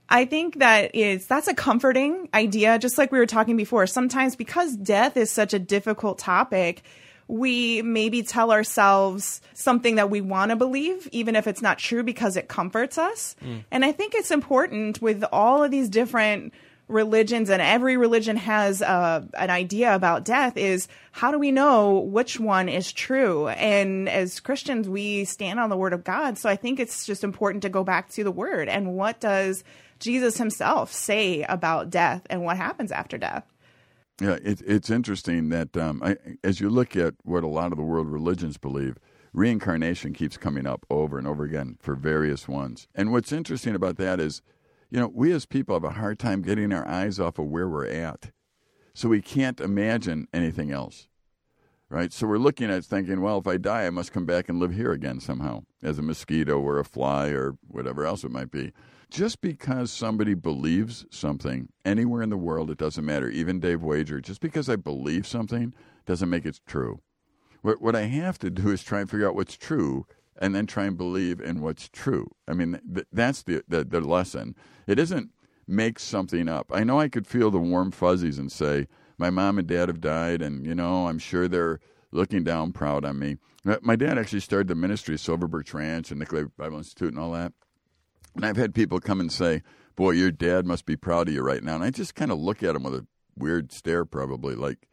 [0.10, 2.78] I think that is that's a comforting idea.
[2.80, 6.84] Just like we were talking before, sometimes because death is such a difficult topic,
[7.32, 12.04] we maybe tell ourselves something that we want to believe, even if it's not true,
[12.04, 13.38] because it comforts us.
[13.42, 13.64] Mm.
[13.72, 16.54] And I think it's important with all of these different
[16.90, 20.58] religions, and every religion has uh, an idea about death.
[20.58, 23.48] Is how do we know which one is true?
[23.48, 26.38] And as Christians, we stand on the Word of God.
[26.38, 29.64] So I think it's just important to go back to the Word and what does
[30.00, 33.46] Jesus himself say about death and what happens after death.
[34.22, 37.78] Yeah, it, it's interesting that um, I, as you look at what a lot of
[37.80, 39.00] the world religions believe,
[39.34, 42.88] reincarnation keeps coming up over and over again for various ones.
[42.94, 44.44] And what's interesting about that is,
[44.92, 47.68] you know, we as people have a hard time getting our eyes off of where
[47.68, 48.30] we're at.
[48.94, 51.08] So we can't imagine anything else.
[51.90, 52.14] Right?
[52.14, 54.76] So we're looking at thinking, well, if I die, I must come back and live
[54.76, 58.72] here again somehow as a mosquito or a fly or whatever else it might be.
[59.12, 63.30] Just because somebody believes something anywhere in the world, it doesn't matter.
[63.30, 65.74] Even Dave Wager, just because I believe something
[66.06, 67.02] doesn't make it true.
[67.62, 70.08] What, what I have to do is try and figure out what's true
[70.40, 72.32] and then try and believe in what's true.
[72.48, 74.56] I mean, th- that's the, the, the lesson.
[74.88, 75.32] It isn't
[75.68, 76.72] make something up.
[76.74, 80.00] I know I could feel the warm fuzzies and say, my mom and dad have
[80.00, 83.38] died, and, you know, I'm sure they're looking down proud on me.
[83.68, 87.20] Uh, my dad actually started the ministry, Silver Birch Ranch and Nicolet Bible Institute and
[87.20, 87.52] all that.
[88.36, 89.62] And I've had people come and say,
[89.96, 91.76] boy, your dad must be proud of you right now.
[91.76, 94.88] And I just kind of look at him with a weird stare, probably like,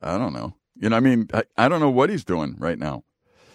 [0.00, 0.54] I don't know.
[0.74, 3.04] You know, I mean, I, I don't know what he's doing right now.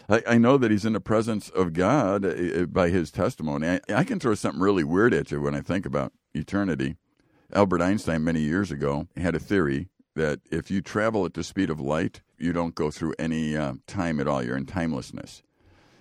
[0.10, 3.68] I, I know that he's in the presence of God uh, by his testimony.
[3.68, 6.96] I, I can throw something really weird at you when I think about eternity.
[7.54, 11.70] Albert Einstein, many years ago, had a theory that if you travel at the speed
[11.70, 14.44] of light, you don't go through any uh, time at all.
[14.44, 15.44] You're in timelessness.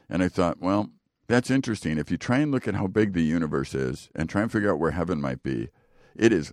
[0.08, 0.90] And I thought, well,
[1.28, 1.98] that's interesting.
[1.98, 4.72] If you try and look at how big the universe is and try and figure
[4.72, 5.68] out where heaven might be,
[6.14, 6.52] it is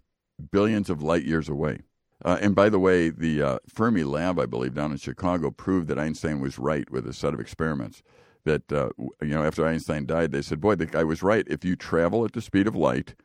[0.52, 1.82] billions of light years away.
[2.26, 6.00] Uh, and by the way, the uh, Fermilab, I believe, down in Chicago, proved that
[6.00, 8.02] Einstein was right with a set of experiments.
[8.46, 8.90] That uh,
[9.22, 11.46] you know, after Einstein died, they said, "Boy, the guy was right.
[11.48, 13.16] If you travel at the speed of light,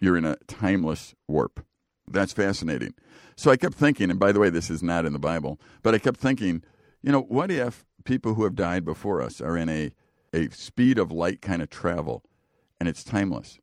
[0.00, 1.64] you're in a timeless warp."
[2.06, 2.94] That's fascinating.
[3.36, 5.94] So I kept thinking, and by the way, this is not in the Bible, but
[5.94, 6.62] I kept thinking,
[7.02, 9.92] you know, what if people who have died before us are in a
[10.34, 12.24] a speed of light kind of travel,
[12.80, 13.58] and it's timeless.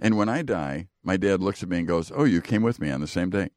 [0.00, 2.80] And when I die, my dad looks at me and goes, "Oh, you came with
[2.80, 3.50] me on the same day."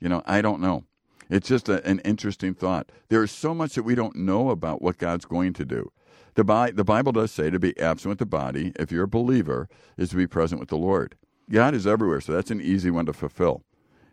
[0.00, 0.84] You know, I don't know.
[1.30, 2.92] It's just a, an interesting thought.
[3.08, 5.90] There is so much that we don't know about what God's going to do.
[6.34, 9.08] The, Bi- the Bible does say to be absent with the body, if you're a
[9.08, 11.16] believer, is to be present with the Lord.
[11.50, 13.62] God is everywhere, so that's an easy one to fulfill.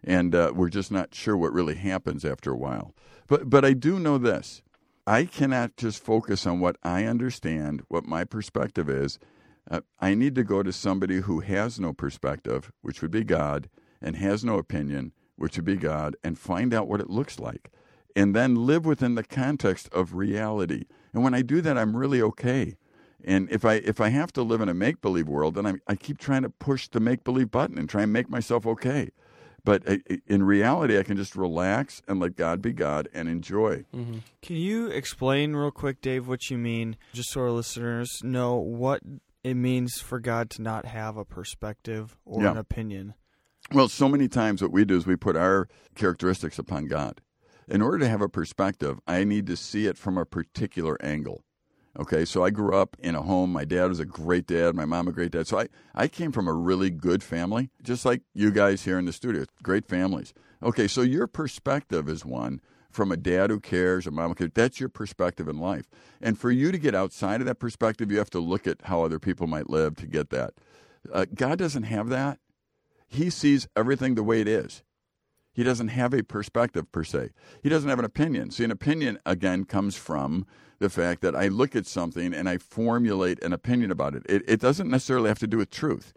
[0.04, 2.94] And uh, we're just not sure what really happens after a while.
[3.28, 4.62] But, but I do know this
[5.12, 9.20] I cannot just focus on what I understand, what my perspective is.
[9.70, 13.70] Uh, I need to go to somebody who has no perspective, which would be God,
[14.02, 17.72] and has no opinion, which would be God, and find out what it looks like.
[18.16, 20.86] And then live within the context of reality.
[21.12, 22.78] And when I do that, I'm really okay.
[23.22, 25.74] And if I if I have to live in a make believe world, then I,
[25.88, 29.10] I keep trying to push the make believe button and try and make myself okay.
[29.64, 29.84] But
[30.26, 33.86] in reality, I can just relax and let God be God and enjoy.
[33.96, 34.20] Mm-hmm.
[34.42, 39.02] Can you explain real quick, Dave, what you mean, just so our listeners know what
[39.44, 42.52] it means for God to not have a perspective or yeah.
[42.52, 43.14] an opinion?
[43.72, 47.22] Well, so many times what we do is we put our characteristics upon God.
[47.68, 51.44] In order to have a perspective, I need to see it from a particular angle.
[52.00, 53.52] Okay, so I grew up in a home.
[53.52, 55.48] My dad was a great dad, my mom a great dad.
[55.48, 59.06] So I, I came from a really good family, just like you guys here in
[59.06, 59.46] the studio.
[59.62, 60.34] Great families.
[60.64, 64.52] Okay, so your perspective is one from a dad who cares, a mom who cares.
[64.54, 65.90] That's your perspective in life.
[66.22, 69.04] And for you to get outside of that perspective, you have to look at how
[69.04, 70.54] other people might live to get that.
[71.12, 72.40] Uh, God doesn't have that.
[73.08, 74.84] He sees everything the way it is.
[75.54, 77.32] He doesn't have a perspective per se.
[77.62, 78.52] He doesn't have an opinion.
[78.52, 80.46] See, an opinion, again, comes from
[80.80, 84.26] the fact that I look at something and I formulate an opinion about it.
[84.28, 86.14] It, it doesn't necessarily have to do with truth,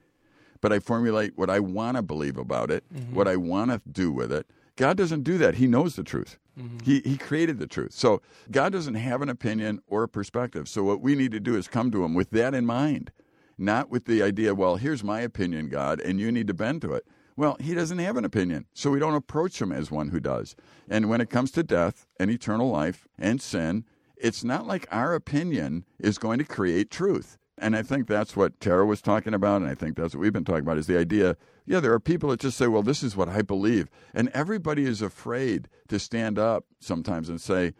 [0.61, 3.15] but I formulate what I want to believe about it, mm-hmm.
[3.15, 4.47] what I want to do with it.
[4.77, 5.57] God doesn't do that.
[5.57, 6.39] He knows the truth.
[6.59, 6.79] Mm-hmm.
[6.85, 7.93] He, he created the truth.
[7.93, 10.69] So God doesn't have an opinion or a perspective.
[10.69, 13.13] So what we need to do is come to Him with that in mind,
[13.59, 16.93] not with the idea, well, here's my opinion, God, and you need to bend to
[16.93, 17.07] it.
[17.37, 20.55] Well, he doesn't have an opinion, so we don't approach him as one who does.
[20.89, 23.85] And when it comes to death and eternal life and sin,
[24.17, 27.39] it's not like our opinion is going to create truth.
[27.59, 30.33] And I think that's what Tara was talking about, and I think that's what we've
[30.33, 33.03] been talking about is the idea yeah, there are people that just say, well, this
[33.03, 33.89] is what I believe.
[34.13, 37.73] And everybody is afraid to stand up sometimes and say,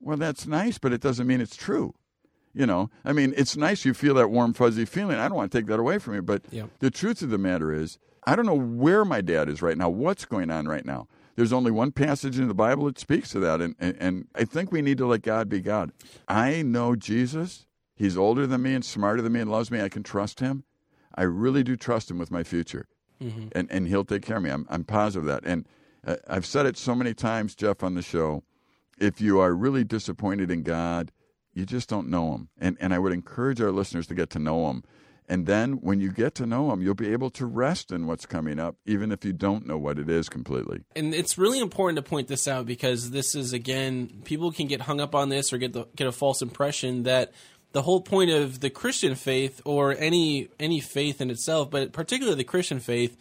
[0.00, 1.94] well, that's nice, but it doesn't mean it's true.
[2.54, 5.18] You know, I mean, it's nice you feel that warm, fuzzy feeling.
[5.18, 6.22] I don't want to take that away from you.
[6.22, 6.70] But yep.
[6.78, 9.88] the truth of the matter is, I don't know where my dad is right now,
[9.88, 11.06] what's going on right now.
[11.36, 13.60] There's only one passage in the Bible that speaks to that.
[13.60, 15.92] And, and, and I think we need to let God be God.
[16.26, 17.66] I know Jesus.
[17.94, 19.80] He's older than me and smarter than me and loves me.
[19.80, 20.64] I can trust him.
[21.14, 22.88] I really do trust him with my future.
[23.22, 23.48] Mm-hmm.
[23.52, 24.50] And, and he'll take care of me.
[24.50, 25.48] I'm, I'm positive of that.
[25.48, 25.66] And
[26.06, 28.42] uh, I've said it so many times, Jeff, on the show.
[28.98, 31.12] If you are really disappointed in God,
[31.52, 32.48] you just don't know him.
[32.58, 34.84] And, and I would encourage our listeners to get to know him
[35.28, 38.26] And then when you get to know them, you'll be able to rest in what's
[38.26, 40.82] coming up, even if you don't know what it is completely.
[40.94, 44.82] And it's really important to point this out because this is again, people can get
[44.82, 47.32] hung up on this or get the, get a false impression that
[47.72, 52.36] the whole point of the Christian faith or any any faith in itself, but particularly
[52.36, 53.16] the Christian faith,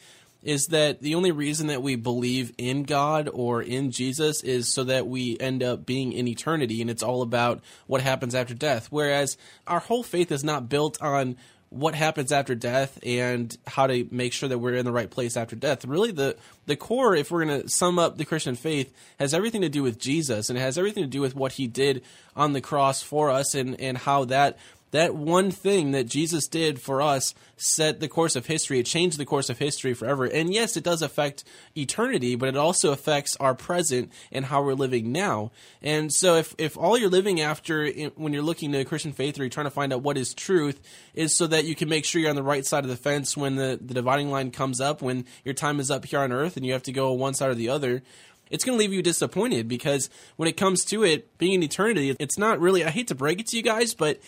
[0.46, 4.84] is that the only reason that we believe in God or in Jesus is so
[4.84, 8.88] that we end up being in eternity and it's all about what happens after death.
[8.92, 11.36] Whereas our whole faith is not built on
[11.70, 15.36] what happens after death and how to make sure that we're in the right place
[15.36, 15.86] after death.
[15.86, 19.62] Really, the the core, if we're going to sum up the Christian faith, has everything
[19.62, 22.04] to do with Jesus and it has everything to do with what He did
[22.36, 24.58] on the cross for us and and how that
[24.96, 28.80] that one thing that Jesus did for us set the course of history.
[28.80, 30.26] It changed the course of history forever.
[30.26, 31.44] And yes, it does affect
[31.76, 35.52] eternity, but it also affects our present and how we're living now.
[35.82, 39.44] And so if, if all you're living after when you're looking to Christian faith or
[39.44, 40.82] you're trying to find out what is truth
[41.14, 43.38] is so that you can make sure you're on the right side of the fence
[43.38, 46.58] when the, the dividing line comes up, when your time is up here on earth
[46.58, 48.02] and you have to go one side or the other,
[48.50, 52.16] it's going to leave you disappointed because when it comes to it being in eternity,
[52.20, 54.20] it's not really, I hate to break it to you guys, but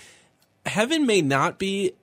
[0.68, 1.94] heaven may not be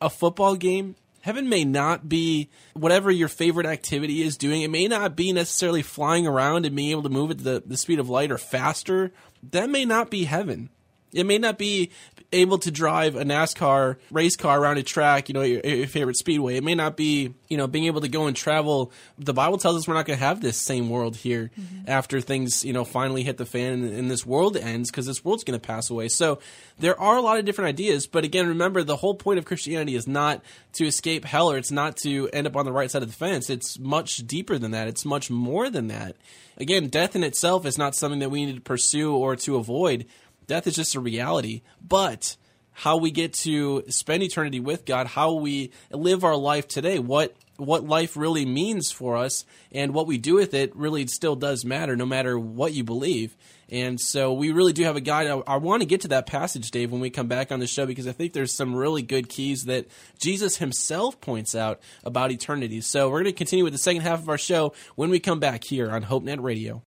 [0.00, 0.96] a football game.
[1.20, 4.62] Heaven may not be whatever your favorite activity is doing.
[4.62, 7.78] It may not be necessarily flying around and being able to move at the, the
[7.78, 9.10] speed of light or faster.
[9.50, 10.68] That may not be heaven.
[11.14, 11.90] It may not be
[12.34, 16.16] able to drive a NASCAR race car around a track, you know, your, your, favorite
[16.16, 16.56] speedway.
[16.56, 18.90] It may not be, you know, being able to go and travel.
[19.18, 21.88] The Bible tells us we're not going to have this same world here mm-hmm.
[21.88, 25.24] after things, you know, finally hit the fan and, and this world ends because this
[25.24, 26.08] world's going to pass away.
[26.08, 26.40] So
[26.78, 29.94] there are a lot of different ideas, but again, remember the whole point of Christianity
[29.94, 30.42] is not
[30.74, 33.14] to escape hell or it's not to end up on the right side of the
[33.14, 33.48] fence.
[33.48, 34.88] It's much deeper than that.
[34.88, 36.16] It's much more than that.
[36.56, 40.06] Again, death in itself is not something that we need to pursue or to avoid
[40.46, 41.62] Death is just a reality.
[41.80, 42.36] But
[42.74, 47.34] how we get to spend eternity with God, how we live our life today, what
[47.56, 51.64] what life really means for us and what we do with it really still does
[51.64, 53.36] matter no matter what you believe.
[53.68, 55.28] And so we really do have a guide.
[55.28, 57.68] I, I, want to get to that passage, Dave, when we come back on the
[57.68, 59.86] show because I think there's some really good keys that
[60.20, 62.80] Jesus himself points out about eternity.
[62.80, 65.38] So we're going to continue with the second half of our show when we come
[65.38, 66.82] back here on HopeNet Radio.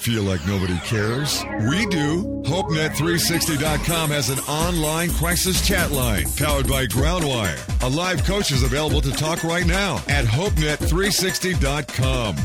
[0.00, 1.44] Feel like nobody cares?
[1.68, 2.42] We do.
[2.46, 7.60] HopeNet360.com has an online crisis chat line powered by Groundwire.
[7.84, 12.36] A live coach is available to talk right now at HopeNet360.com.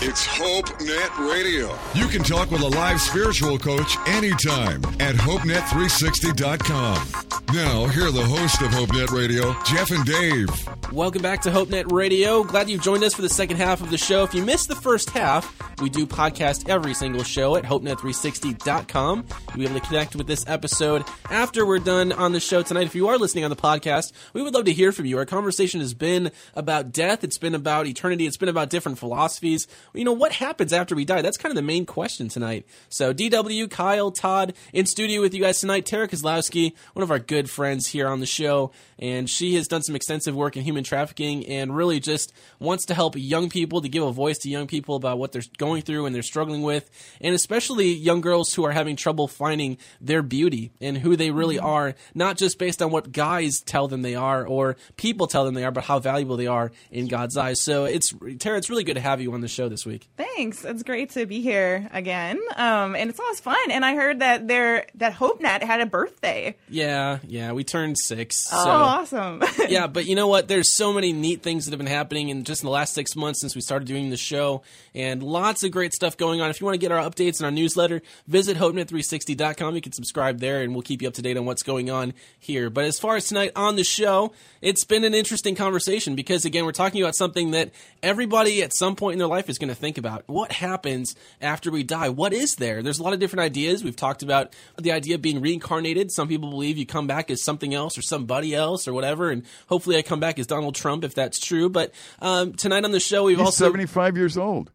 [0.00, 1.76] It's HopeNet Radio.
[1.94, 7.08] You can talk with a live spiritual coach anytime at HopeNet360.com.
[7.54, 10.48] Now, here are the hosts of HopeNet Radio, Jeff and Dave.
[10.92, 12.42] Welcome back to HopeNet Radio.
[12.42, 14.22] Glad you've joined us for the second half of the show.
[14.24, 19.26] If you missed the first half, we do podcast every single show at HopeNet360.com.
[19.48, 22.86] You'll be able to connect with this episode after we're done on the show tonight.
[22.86, 25.18] If you are listening on the podcast, we would love to hear from you.
[25.18, 29.68] Our conversation has been about death, it's been about eternity, it's been about different philosophies
[29.92, 31.22] you know, what happens after we die?
[31.22, 32.66] That's kind of the main question tonight.
[32.88, 35.86] So, DW, Kyle, Todd, in studio with you guys tonight.
[35.86, 39.82] Tara Kozlowski, one of our good friends here on the show, and she has done
[39.82, 43.88] some extensive work in human trafficking and really just wants to help young people to
[43.88, 46.90] give a voice to young people about what they're going through and they're struggling with,
[47.20, 51.56] and especially young girls who are having trouble finding their beauty and who they really
[51.56, 51.66] mm-hmm.
[51.66, 55.54] are, not just based on what guys tell them they are or people tell them
[55.54, 57.60] they are, but how valuable they are in God's eyes.
[57.60, 60.08] So, it's Tara, it's really good to have you on the show this week.
[60.16, 60.64] Thanks.
[60.64, 62.40] It's great to be here again.
[62.56, 63.70] Um, and it's always fun.
[63.70, 66.56] And I heard that there that HopeNet had a birthday.
[66.68, 67.52] Yeah, yeah.
[67.52, 68.48] We turned six.
[68.52, 68.70] Oh, so.
[68.70, 69.42] awesome.
[69.68, 70.48] yeah, but you know what?
[70.48, 73.16] There's so many neat things that have been happening in just in the last six
[73.16, 74.62] months since we started doing the show,
[74.94, 76.50] and lots of great stuff going on.
[76.50, 79.74] If you want to get our updates in our newsletter, visit HopeNet360.com.
[79.74, 82.14] You can subscribe there, and we'll keep you up to date on what's going on
[82.38, 82.70] here.
[82.70, 86.64] But as far as tonight on the show, it's been an interesting conversation because again,
[86.64, 87.70] we're talking about something that
[88.02, 90.24] everybody at some point in their life is going to think about.
[90.26, 92.08] What happens after we die?
[92.08, 92.82] What is there?
[92.82, 93.84] There's a lot of different ideas.
[93.84, 96.10] We've talked about the idea of being reincarnated.
[96.10, 99.44] Some people believe you come back as something else or somebody else or whatever, and
[99.68, 101.68] hopefully I come back as Donald Trump if that's true.
[101.68, 104.72] But um, tonight on the show, we've He's also 75 years old.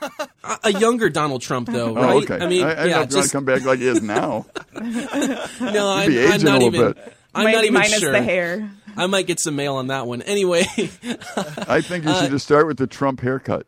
[0.00, 0.10] a,
[0.64, 2.14] a younger Donald Trump, though, oh, right?
[2.14, 2.38] Oh, okay.
[2.42, 4.46] I mean, I, I yeah, just come back like he is now.
[4.80, 6.92] no, I'm, be aging I'm not even.
[6.94, 7.14] bit.
[7.34, 8.12] I'm Might not even minus sure.
[8.12, 8.70] the hair.
[8.96, 10.22] I might get some mail on that one.
[10.22, 10.60] Anyway,
[11.68, 13.66] I think you should just start with the Trump haircut.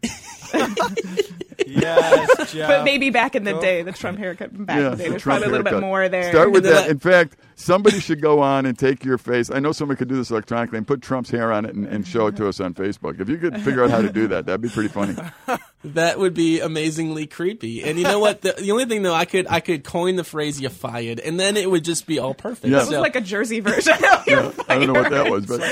[1.67, 2.69] yes, Jeff.
[2.69, 3.61] But maybe back in the Go.
[3.61, 5.65] day, the Trump haircut back yeah, in the day, the there's Trump probably a little
[5.65, 5.87] bit haircut.
[5.87, 6.31] more there.
[6.33, 6.85] Start with And that.
[6.87, 9.51] I- In fact, somebody should go on and take your face.
[9.51, 12.07] I know somebody could do this electronically and put Trump's hair on it and, and
[12.07, 13.21] show it to us on Facebook.
[13.21, 15.17] If you could figure out how to do that, that'd be pretty funny.
[15.83, 17.83] That would be amazingly creepy.
[17.83, 18.43] And you know what?
[18.43, 21.41] The, the only thing though, I could I could coin the phrase "you fired," and
[21.41, 22.67] then it would just be all perfect.
[22.67, 22.83] Yeah.
[22.83, 23.95] It was like a Jersey version.
[23.95, 25.63] of your I don't know what that was, but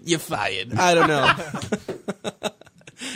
[0.04, 0.74] you fired.
[0.74, 2.50] I don't know.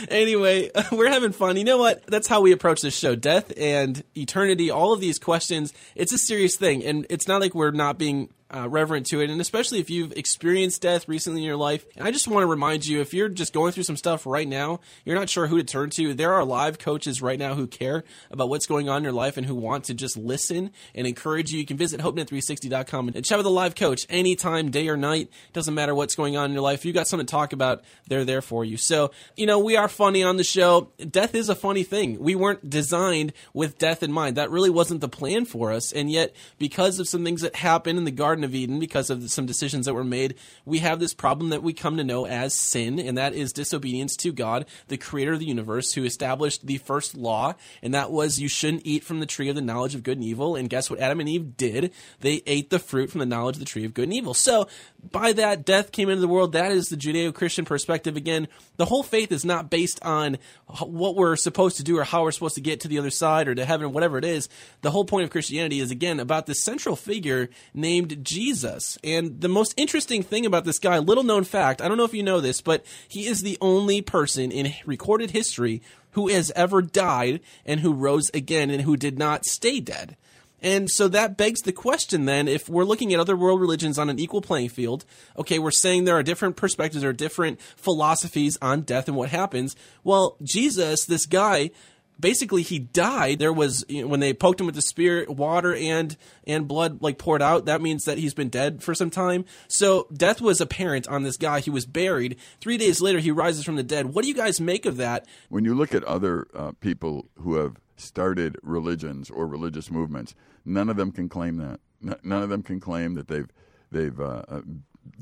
[0.09, 1.57] Anyway, we're having fun.
[1.57, 2.05] You know what?
[2.05, 3.15] That's how we approach this show.
[3.15, 6.83] Death and eternity, all of these questions, it's a serious thing.
[6.83, 10.11] And it's not like we're not being uh, reverent to it, and especially if you've
[10.13, 11.85] experienced death recently in your life.
[11.95, 14.47] And I just want to remind you if you're just going through some stuff right
[14.47, 17.67] now, you're not sure who to turn to, there are live coaches right now who
[17.67, 21.05] care about what's going on in your life and who want to just listen and
[21.05, 21.59] encourage you.
[21.59, 25.29] You can visit HopeNet360.com and chat with a live coach anytime, day or night.
[25.53, 26.79] Doesn't matter what's going on in your life.
[26.79, 28.77] If you got something to talk about, they're there for you.
[28.77, 30.89] So, you know, we are funny on the show.
[30.97, 32.19] Death is a funny thing.
[32.19, 34.37] We weren't designed with death in mind.
[34.37, 35.91] That really wasn't the plan for us.
[35.91, 39.29] And yet, because of some things that happened in the Garden of Eden, because of
[39.31, 40.35] some decisions that were made,
[40.65, 44.15] we have this problem that we come to know as sin, and that is disobedience
[44.17, 48.39] to God, the creator of the universe, who established the first law, and that was
[48.39, 50.55] you shouldn't eat from the tree of the knowledge of good and evil.
[50.55, 51.93] And guess what Adam and Eve did?
[52.19, 54.33] They ate the fruit from the knowledge of the tree of good and evil.
[54.33, 54.67] So,
[55.11, 56.51] by that, death came into the world.
[56.51, 58.17] That is the Judeo Christian perspective.
[58.17, 58.47] Again,
[58.77, 60.37] the whole faith is not based on
[60.81, 63.47] what we're supposed to do or how we're supposed to get to the other side
[63.47, 64.49] or to heaven, whatever it is.
[64.81, 68.97] The whole point of Christianity is, again, about this central figure named Jesus.
[69.03, 72.13] And the most interesting thing about this guy, little known fact, I don't know if
[72.13, 75.81] you know this, but he is the only person in recorded history
[76.11, 80.17] who has ever died and who rose again and who did not stay dead.
[80.61, 84.09] And so that begs the question then if we're looking at other world religions on
[84.09, 85.05] an equal playing field,
[85.37, 89.75] okay, we're saying there are different perspectives, are different philosophies on death and what happens.
[90.03, 91.71] Well, Jesus, this guy,
[92.19, 93.39] basically he died.
[93.39, 96.15] There was you know, when they poked him with the spear water and
[96.45, 99.45] and blood like poured out that means that he's been dead for some time.
[99.67, 101.59] So death was apparent on this guy.
[101.59, 102.37] He was buried.
[102.59, 104.07] Three days later he rises from the dead.
[104.07, 105.25] What do you guys make of that?
[105.49, 110.89] When you look at other uh, people who have started religions or religious movements, none
[110.89, 111.79] of them can claim that.
[112.23, 113.49] None of them can claim that they've
[113.91, 114.43] they've uh,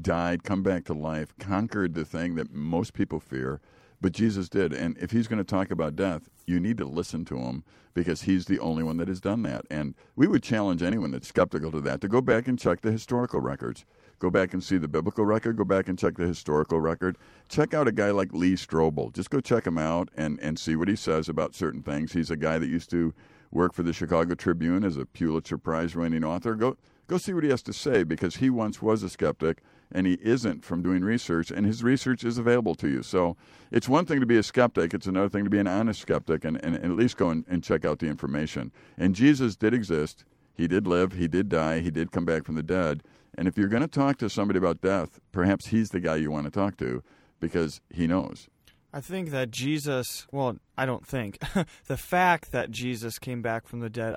[0.02, 3.60] died, come back to life, conquered the thing that most people fear.
[4.00, 4.74] But Jesus did.
[4.74, 8.24] And if he's going to talk about death, you need to listen to him because
[8.24, 9.66] he's the only one that has done that.
[9.72, 12.92] And we would challenge anyone that's skeptical to that to go back and check the
[12.92, 13.86] historical records.
[14.20, 15.58] Go back and see the biblical record.
[15.58, 17.18] Go back and check the historical record.
[17.50, 19.14] Check out a guy like Lee Strobel.
[19.14, 22.14] Just go check him out and, and see what he says about certain things.
[22.14, 23.14] He's a guy that used to
[23.52, 26.56] work for the Chicago Tribune as a Pulitzer Prize winning author.
[26.56, 26.78] Go,
[27.08, 29.62] go see what he has to say because he once was a skeptic
[29.92, 33.04] and he isn't from doing research, and his research is available to you.
[33.04, 33.38] So
[33.72, 36.44] it's one thing to be a skeptic, it's another thing to be an honest skeptic
[36.44, 38.72] and, and, at least go and, and check out the information.
[38.98, 40.26] And Jesus did exist.
[40.54, 43.04] He did live, he did die, he did come back from the dead.
[43.38, 46.32] And if you're going to talk to somebody about death, perhaps he's the guy you
[46.32, 47.04] want to talk to
[47.40, 48.48] because he knows.
[48.92, 51.40] I think that Jesus, well, I don't think.
[51.88, 54.16] the fact that Jesus came back from the dead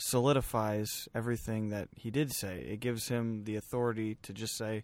[0.00, 2.60] solidifies everything that he did say.
[2.60, 4.82] It gives him the authority to just say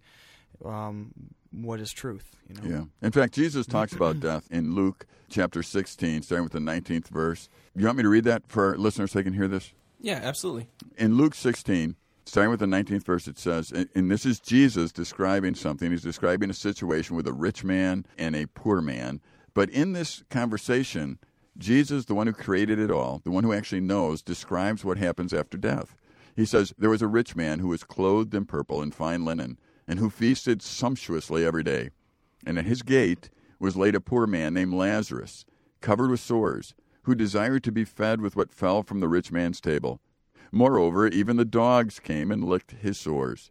[0.65, 1.13] um,
[1.51, 2.37] what is truth.
[2.49, 2.77] You know?
[2.77, 3.07] Yeah.
[3.07, 7.49] In fact, Jesus talks about death in Luke chapter 16, starting with the 19th verse.
[7.75, 9.73] You want me to read that for our listeners so they can hear this?
[10.01, 10.69] Yeah, absolutely.
[10.99, 11.97] In Luke 16,
[12.27, 15.91] starting with the 19th verse, it says, and this is Jesus describing something.
[15.91, 19.21] He's describing a situation with a rich man and a poor man.
[19.55, 21.19] But in this conversation,
[21.59, 25.33] Jesus, the one who created it all, the one who actually knows, describes what happens
[25.33, 25.97] after death.
[26.35, 29.59] He says, There was a rich man who was clothed in purple and fine linen,
[29.89, 31.91] and who feasted sumptuously every day.
[32.45, 35.47] And at his gate was laid a poor man named Lazarus,
[35.81, 39.61] covered with sores, who desired to be fed with what fell from the rich man's
[39.61, 40.01] table.
[40.53, 43.51] Moreover, even the dogs came and licked his sores.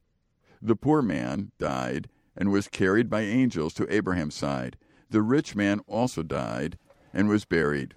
[0.61, 4.77] The poor man died and was carried by angels to Abraham's side.
[5.09, 6.77] The rich man also died
[7.15, 7.95] and was buried.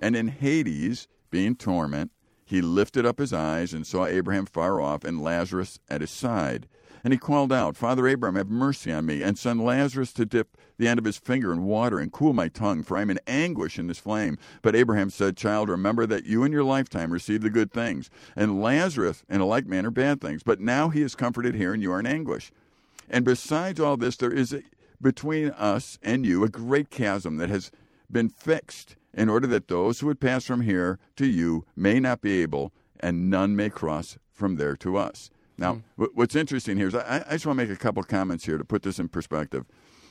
[0.00, 2.10] And in Hades, being torment,
[2.44, 6.66] he lifted up his eyes and saw Abraham far off and Lazarus at his side.
[7.04, 10.56] And he called out, Father Abraham, have mercy on me, and send Lazarus to dip
[10.78, 13.20] the end of his finger in water and cool my tongue, for I am in
[13.26, 14.38] anguish in this flame.
[14.62, 18.60] But Abraham said, Child, remember that you in your lifetime received the good things, and
[18.60, 20.42] Lazarus in a like manner bad things.
[20.42, 22.50] But now he is comforted here, and you are in anguish.
[23.08, 24.62] And besides all this, there is a,
[25.00, 27.70] between us and you a great chasm that has
[28.10, 32.20] been fixed in order that those who would pass from here to you may not
[32.20, 35.30] be able, and none may cross from there to us.
[35.56, 36.08] Now, mm.
[36.14, 38.64] what's interesting here is I, I, just want to make a couple comments here to
[38.64, 39.64] put this in perspective.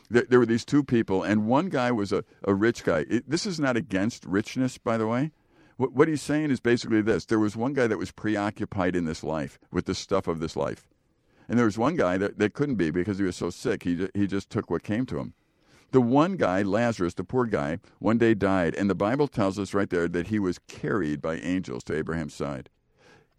[0.10, 3.06] There, there were these two people, and one guy was a, a rich guy.
[3.10, 5.32] It, this is not against richness, by the way.
[5.78, 9.06] What, what he's saying is basically this there was one guy that was preoccupied in
[9.06, 10.88] this life with the stuff of this life.
[11.48, 13.84] And there was one guy that, that couldn't be because he was so sick.
[13.84, 15.34] He, he just took what came to him.
[15.92, 19.74] The one guy, Lazarus, the poor guy, one day died, and the Bible tells us
[19.74, 22.70] right there that he was carried by angels to Abraham's side.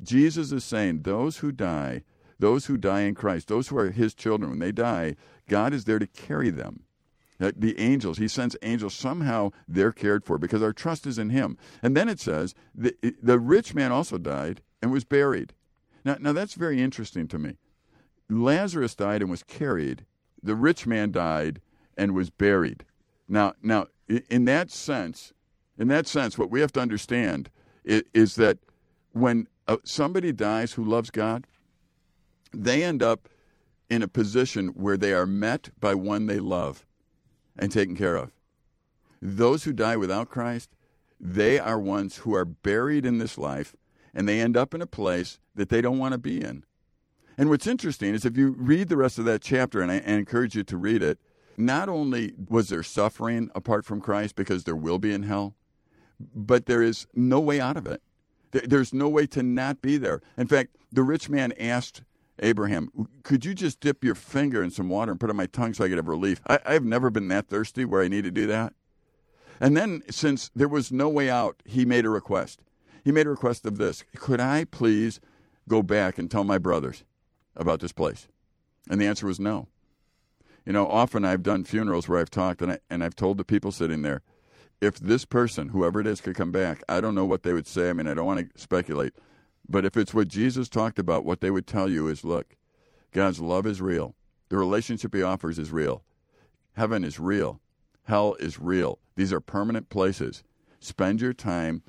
[0.02, 2.04] Jesus is saying those who die,
[2.38, 5.16] those who die in Christ, those who are his children, when they die,
[5.48, 6.84] God is there to carry them.
[7.40, 11.30] Uh, the angels, he sends angels, somehow they're cared for because our trust is in
[11.30, 11.56] him.
[11.82, 15.52] And then it says the, the rich man also died and was buried.
[16.04, 17.56] Now, now that's very interesting to me.
[18.28, 20.04] Lazarus died and was carried.
[20.42, 21.60] The rich man died
[21.98, 22.84] and was buried.
[23.28, 23.88] Now, now,
[24.30, 25.34] in that sense,
[25.78, 27.50] in that sense, what we have to understand
[27.84, 28.58] is, is that
[29.12, 31.46] when uh, somebody dies who loves God,
[32.52, 33.28] they end up
[33.90, 36.86] in a position where they are met by one they love
[37.58, 38.32] and taken care of.
[39.20, 40.70] Those who die without Christ,
[41.20, 43.74] they are ones who are buried in this life
[44.14, 46.64] and they end up in a place that they don't want to be in.
[47.36, 50.12] And what's interesting is if you read the rest of that chapter, and I, I
[50.12, 51.18] encourage you to read it,
[51.58, 55.54] not only was there suffering apart from Christ because there will be in hell,
[56.34, 58.02] but there is no way out of it.
[58.50, 60.22] There's no way to not be there.
[60.36, 62.02] In fact, the rich man asked
[62.40, 62.90] Abraham,
[63.24, 65.74] could you just dip your finger in some water and put it on my tongue
[65.74, 66.40] so I could have relief?
[66.46, 68.72] I, I've never been that thirsty where I need to do that.
[69.60, 72.60] And then, since there was no way out, he made a request.
[73.04, 75.20] He made a request of this Could I please
[75.68, 77.04] go back and tell my brothers
[77.56, 78.28] about this place?
[78.88, 79.66] And the answer was no.
[80.68, 83.44] You know, often I've done funerals where I've talked and, I, and I've told the
[83.44, 84.20] people sitting there,
[84.82, 87.66] if this person, whoever it is, could come back, I don't know what they would
[87.66, 87.88] say.
[87.88, 89.14] I mean, I don't want to speculate.
[89.66, 92.54] But if it's what Jesus talked about, what they would tell you is look,
[93.12, 94.14] God's love is real.
[94.50, 96.04] The relationship he offers is real.
[96.74, 97.62] Heaven is real.
[98.02, 98.98] Hell is real.
[99.16, 100.44] These are permanent places.
[100.80, 101.82] Spend your time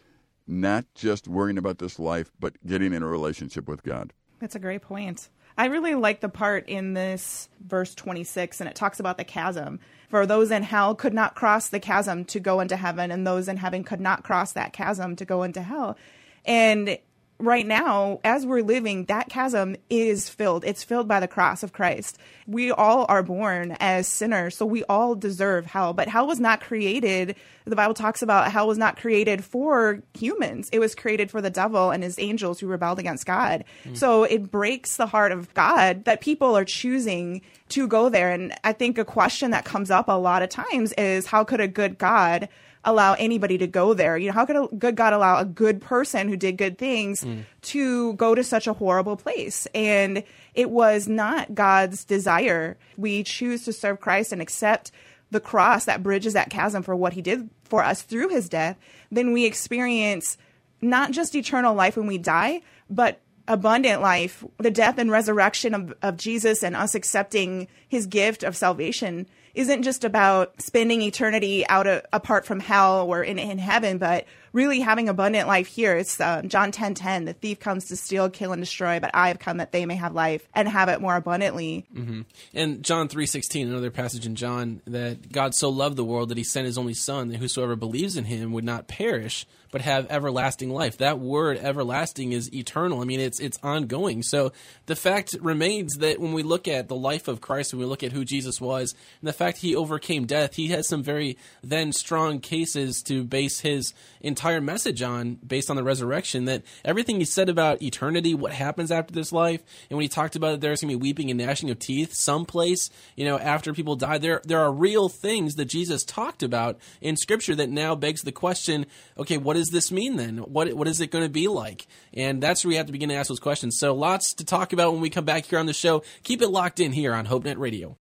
[0.48, 4.14] not just worrying about this life, but getting in a relationship with God.
[4.40, 5.28] That's a great point.
[5.60, 9.82] I really like the part in this verse 26, and it talks about the chasm.
[10.08, 13.50] For those in hell could not cross the chasm to go into heaven, and those
[13.50, 15.98] in heaven could not cross that chasm to go into hell.
[16.46, 16.98] And
[17.40, 20.66] right now, as we're living, that chasm is filled.
[20.66, 22.18] It's filled by the cross of Christ.
[22.46, 25.94] We all are born as sinners, so we all deserve hell.
[25.94, 27.36] But hell was not created.
[27.66, 30.70] The Bible talks about hell was not created for humans.
[30.74, 33.64] It was created for the devil and his angels who rebelled against God.
[33.86, 33.98] Mm.
[33.98, 38.32] So it breaks the heart of God that people are choosing to go there.
[38.32, 41.62] And I think a question that comes up a lot of times is how could
[41.62, 42.50] a good God
[42.86, 44.18] allow anybody to go there.
[44.18, 47.24] You know, how could a good God allow a good person who did good things
[47.24, 47.44] mm.
[47.64, 49.68] to go to such a horrible place?
[49.76, 50.24] And
[50.54, 52.78] it was not God's desire.
[52.98, 54.92] We choose to serve Christ and accept
[55.32, 58.78] the cross that bridges that chasm for what he did for us through his death.
[59.12, 60.38] Then we experience
[60.82, 65.94] not just eternal life when we die, but abundant life, the death and resurrection of,
[66.02, 69.28] of Jesus and us accepting his gift of salvation
[69.60, 74.24] isn't just about spending eternity out of, apart from hell or in, in heaven, but
[74.54, 75.96] really having abundant life here.
[75.96, 77.26] It's uh, John 10 10.
[77.26, 79.96] The thief comes to steal, kill, and destroy, but I have come that they may
[79.96, 81.86] have life and have it more abundantly.
[81.96, 82.22] Mm-hmm.
[82.54, 86.38] And John three sixteen, another passage in John, that God so loved the world that
[86.38, 90.08] he sent his only Son, that whosoever believes in him would not perish, but have
[90.10, 90.98] everlasting life.
[90.98, 93.02] That word everlasting is eternal.
[93.02, 94.24] I mean, it's it's ongoing.
[94.24, 94.52] So
[94.88, 98.04] the fact remains that when we look at the life of Christ, when we look
[98.04, 101.92] at who Jesus was, and the fact he overcame death, he has some very then
[101.92, 107.26] strong cases to base his entire message on based on the resurrection that everything he
[107.26, 110.82] said about eternity, what happens after this life, and when he talked about that there's
[110.82, 114.42] going to be weeping and gnashing of teeth someplace, you know, after people die, there
[114.46, 118.86] there are real things that Jesus talked about in scripture that now begs the question,
[119.18, 120.38] okay, what does this mean then?
[120.38, 121.88] What what is it going to be like?
[122.14, 123.78] And that's where we have to begin to ask those questions.
[123.78, 126.04] So lots to talk about when we come back here on the show.
[126.24, 127.99] Keep it locked in here on HopeNet Radio.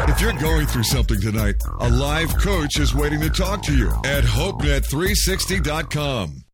[0.00, 3.90] If you're going through something tonight, a live coach is waiting to talk to you
[4.04, 6.44] at HopeNet360.com.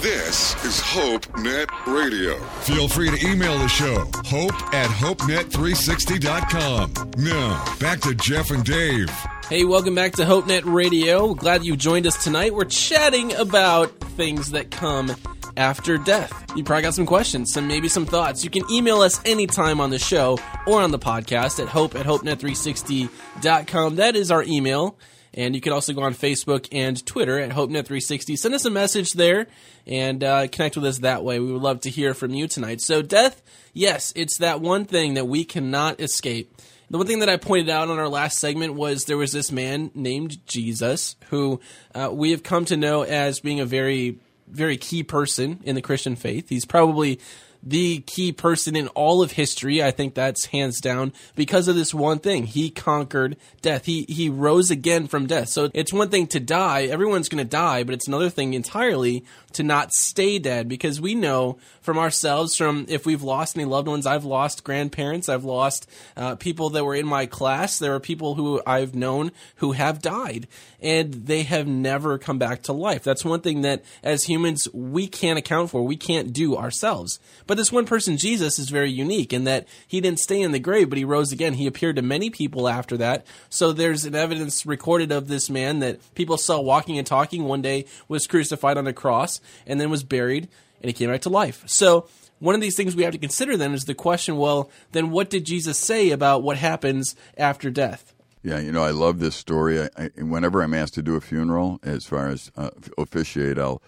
[0.00, 2.38] This is HopeNet Radio.
[2.62, 6.92] Feel free to email the show, hope at HopeNet360.com.
[7.18, 9.10] Now, back to Jeff and Dave.
[9.48, 11.34] Hey, welcome back to HopeNet Radio.
[11.34, 12.54] Glad you joined us tonight.
[12.54, 15.14] We're chatting about things that come
[15.56, 16.32] after death.
[16.56, 18.44] You probably got some questions, some maybe some thoughts.
[18.44, 22.06] You can email us anytime on the show or on the podcast at hope at
[22.06, 23.96] hopenet360.com.
[23.96, 24.98] That is our email.
[25.34, 28.36] And you can also go on Facebook and Twitter at HopeNet360.
[28.36, 29.46] Send us a message there
[29.86, 31.40] and uh, connect with us that way.
[31.40, 32.82] We would love to hear from you tonight.
[32.82, 33.42] So, death,
[33.72, 36.54] yes, it's that one thing that we cannot escape.
[36.90, 39.50] The one thing that I pointed out on our last segment was there was this
[39.50, 41.58] man named Jesus who
[41.94, 44.18] uh, we have come to know as being a very
[44.48, 46.48] very key person in the Christian faith.
[46.48, 47.18] He's probably
[47.62, 49.82] the key person in all of history.
[49.82, 52.46] I think that's hands down because of this one thing.
[52.46, 53.86] He conquered death.
[53.86, 55.48] He he rose again from death.
[55.48, 56.84] So it's one thing to die.
[56.84, 61.14] Everyone's going to die, but it's another thing entirely to not stay dead because we
[61.14, 65.88] know from ourselves from if we've lost any loved ones i've lost grandparents i've lost
[66.16, 70.00] uh, people that were in my class there are people who i've known who have
[70.00, 70.46] died
[70.80, 75.06] and they have never come back to life that's one thing that as humans we
[75.06, 79.32] can't account for we can't do ourselves but this one person jesus is very unique
[79.32, 82.02] in that he didn't stay in the grave but he rose again he appeared to
[82.02, 86.60] many people after that so there's an evidence recorded of this man that people saw
[86.60, 90.48] walking and talking one day was crucified on the cross and then was buried
[90.82, 91.62] and he came back to life.
[91.66, 92.08] So
[92.40, 95.30] one of these things we have to consider then is the question well, then what
[95.30, 98.12] did Jesus say about what happens after death?
[98.42, 99.80] Yeah, you know, I love this story.
[99.80, 103.80] I, I, whenever I'm asked to do a funeral, as far as uh, officiate, I'll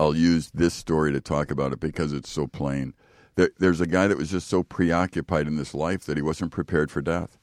[0.00, 2.94] I'll use this story to talk about it because it's so plain.
[3.38, 6.50] There, there's a guy that was just so preoccupied in this life that he wasn't
[6.50, 7.38] prepared for death.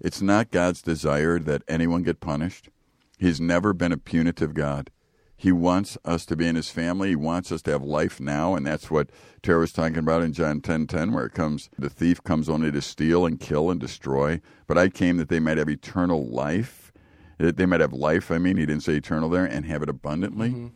[0.00, 2.70] It's not God's desire that anyone get punished.
[3.18, 4.90] He's never been a punitive God.
[5.36, 7.10] He wants us to be in his family.
[7.10, 9.10] He wants us to have life now, and that's what
[9.42, 12.72] Tara was talking about in John 10 10, where it comes, the thief comes only
[12.72, 14.40] to steal and kill and destroy.
[14.66, 16.90] But I came that they might have eternal life.
[17.36, 19.90] That they might have life, I mean, he didn't say eternal there, and have it
[19.90, 20.48] abundantly.
[20.48, 20.66] Mm-hmm.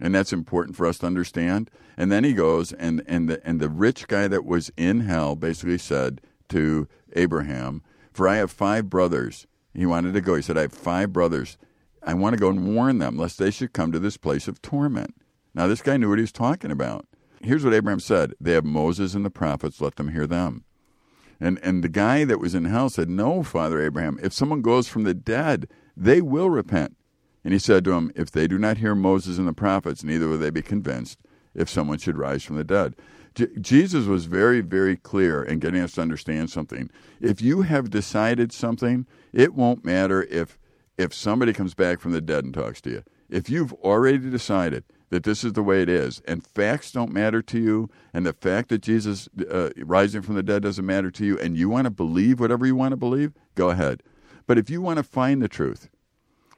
[0.00, 1.70] And that's important for us to understand.
[1.96, 5.36] And then he goes, and, and, the, and the rich guy that was in hell
[5.36, 7.82] basically said to Abraham,
[8.12, 9.46] For I have five brothers.
[9.74, 10.34] He wanted to go.
[10.34, 11.58] He said, I have five brothers
[12.02, 14.62] I want to go and warn them lest they should come to this place of
[14.62, 15.14] torment.
[15.54, 17.06] Now, this guy knew what he was talking about.
[17.42, 20.64] Here's what Abraham said They have Moses and the prophets, let them hear them.
[21.38, 24.88] And, and the guy that was in hell said, No, Father Abraham, if someone goes
[24.88, 26.96] from the dead, they will repent.
[27.44, 30.28] And he said to him, If they do not hear Moses and the prophets, neither
[30.28, 31.18] will they be convinced
[31.54, 32.94] if someone should rise from the dead.
[33.60, 36.90] Jesus was very, very clear in getting us to understand something.
[37.20, 40.58] If you have decided something, it won't matter if
[40.98, 44.84] if somebody comes back from the dead and talks to you, if you've already decided
[45.08, 48.34] that this is the way it is, and facts don't matter to you, and the
[48.34, 51.86] fact that Jesus uh, rising from the dead doesn't matter to you, and you want
[51.86, 54.02] to believe whatever you want to believe, go ahead.
[54.46, 55.88] But if you want to find the truth,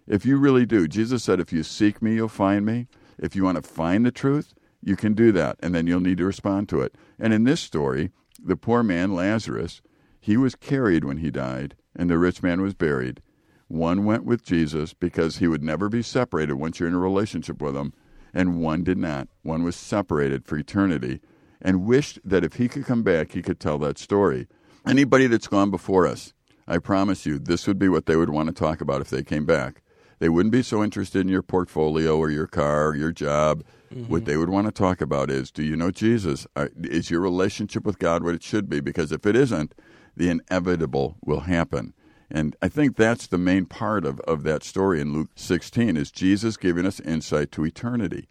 [0.06, 2.88] if you really do, Jesus said, if you seek me, you'll find me.
[3.18, 6.18] If you want to find the truth, you can do that, and then you'll need
[6.18, 6.94] to respond to it.
[7.18, 8.10] And in this story,
[8.42, 9.80] the poor man, Lazarus,
[10.20, 13.22] he was carried when he died, and the rich man was buried.
[13.68, 17.62] One went with Jesus because he would never be separated once you're in a relationship
[17.62, 17.92] with him,
[18.34, 19.28] and one did not.
[19.42, 21.20] One was separated for eternity
[21.60, 24.48] and wished that if he could come back, he could tell that story.
[24.86, 26.34] Anybody that's gone before us,
[26.66, 29.22] I promise you, this would be what they would want to talk about if they
[29.22, 29.82] came back.
[30.22, 33.64] They wouldn't be so interested in your portfolio or your car or your job.
[33.92, 34.04] Mm-hmm.
[34.04, 36.46] What they would want to talk about is do you know Jesus?
[36.76, 38.78] Is your relationship with God what it should be?
[38.78, 39.74] Because if it isn't,
[40.16, 41.92] the inevitable will happen.
[42.30, 46.12] And I think that's the main part of, of that story in Luke 16 is
[46.12, 48.28] Jesus giving us insight to eternity.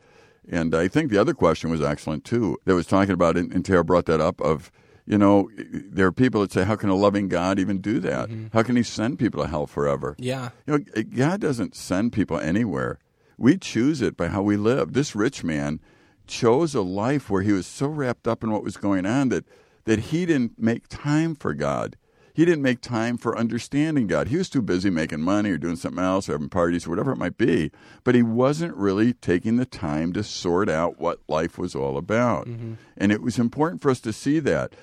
[0.48, 2.58] And I think the other question was excellent too.
[2.64, 4.72] That was talking about, and Tara brought that up of,
[5.06, 8.30] you know, there are people that say, how can a loving God even do that?
[8.30, 8.48] Mm-hmm.
[8.54, 10.16] How can he send people to hell forever?
[10.20, 10.50] Yeah.
[10.66, 13.00] You know, God doesn't send people anywhere.
[13.38, 14.94] We choose it by how we live.
[14.94, 15.80] This rich man
[16.28, 19.46] chose a life where he was so wrapped up in what was going on that,
[19.86, 21.98] that he didn't make time for God
[22.34, 24.28] he didn't make time for understanding God.
[24.28, 27.12] He was too busy making money or doing something else or having parties or whatever
[27.12, 27.72] it might be.
[28.04, 32.48] But he wasn't really taking the time to sort out what life was all about.
[32.48, 32.74] Mm-hmm.
[32.98, 34.74] And it was important for us to see that.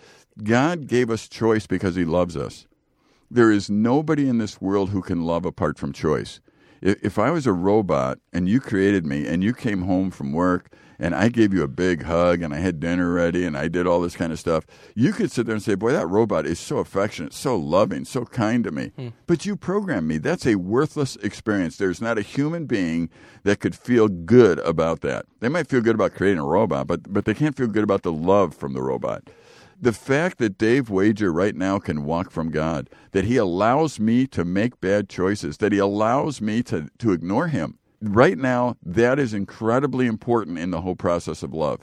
[0.43, 2.67] God gave us choice because he loves us.
[3.31, 6.41] There is nobody in this world who can love apart from choice.
[6.81, 10.73] If I was a robot and you created me and you came home from work
[10.99, 13.87] and I gave you a big hug and I had dinner ready and I did
[13.87, 14.65] all this kind of stuff,
[14.95, 18.25] you could sit there and say, Boy, that robot is so affectionate, so loving, so
[18.25, 18.93] kind to me.
[18.97, 19.09] Hmm.
[19.27, 20.19] But you programmed me.
[20.19, 21.77] That's a worthless experience.
[21.77, 23.11] There's not a human being
[23.45, 25.27] that could feel good about that.
[25.41, 28.03] They might feel good about creating a robot, but, but they can't feel good about
[28.03, 29.29] the love from the robot
[29.81, 34.27] the fact that Dave Wager right now can walk from God, that he allows me
[34.29, 39.19] to make bad choices, that he allows me to, to ignore him, right now, that
[39.19, 41.81] is incredibly important in the whole process of love.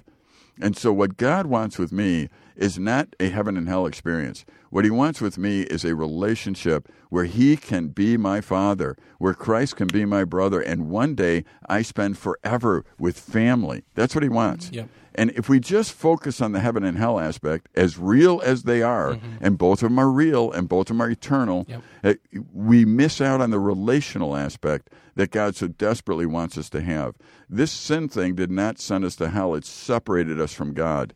[0.61, 4.45] And so, what God wants with me is not a heaven and hell experience.
[4.69, 9.33] What He wants with me is a relationship where He can be my Father, where
[9.33, 13.83] Christ can be my brother, and one day I spend forever with family.
[13.95, 14.71] That's what He wants.
[14.71, 14.87] Yep.
[15.17, 18.81] And if we just focus on the heaven and hell aspect, as real as they
[18.81, 19.37] are, mm-hmm.
[19.39, 21.81] and both of them are real and both of them are eternal, yep.
[22.03, 22.13] uh,
[22.53, 27.15] we miss out on the relational aspect that God so desperately wants us to have.
[27.49, 31.15] This sin thing did not send us to hell, it separated us from God.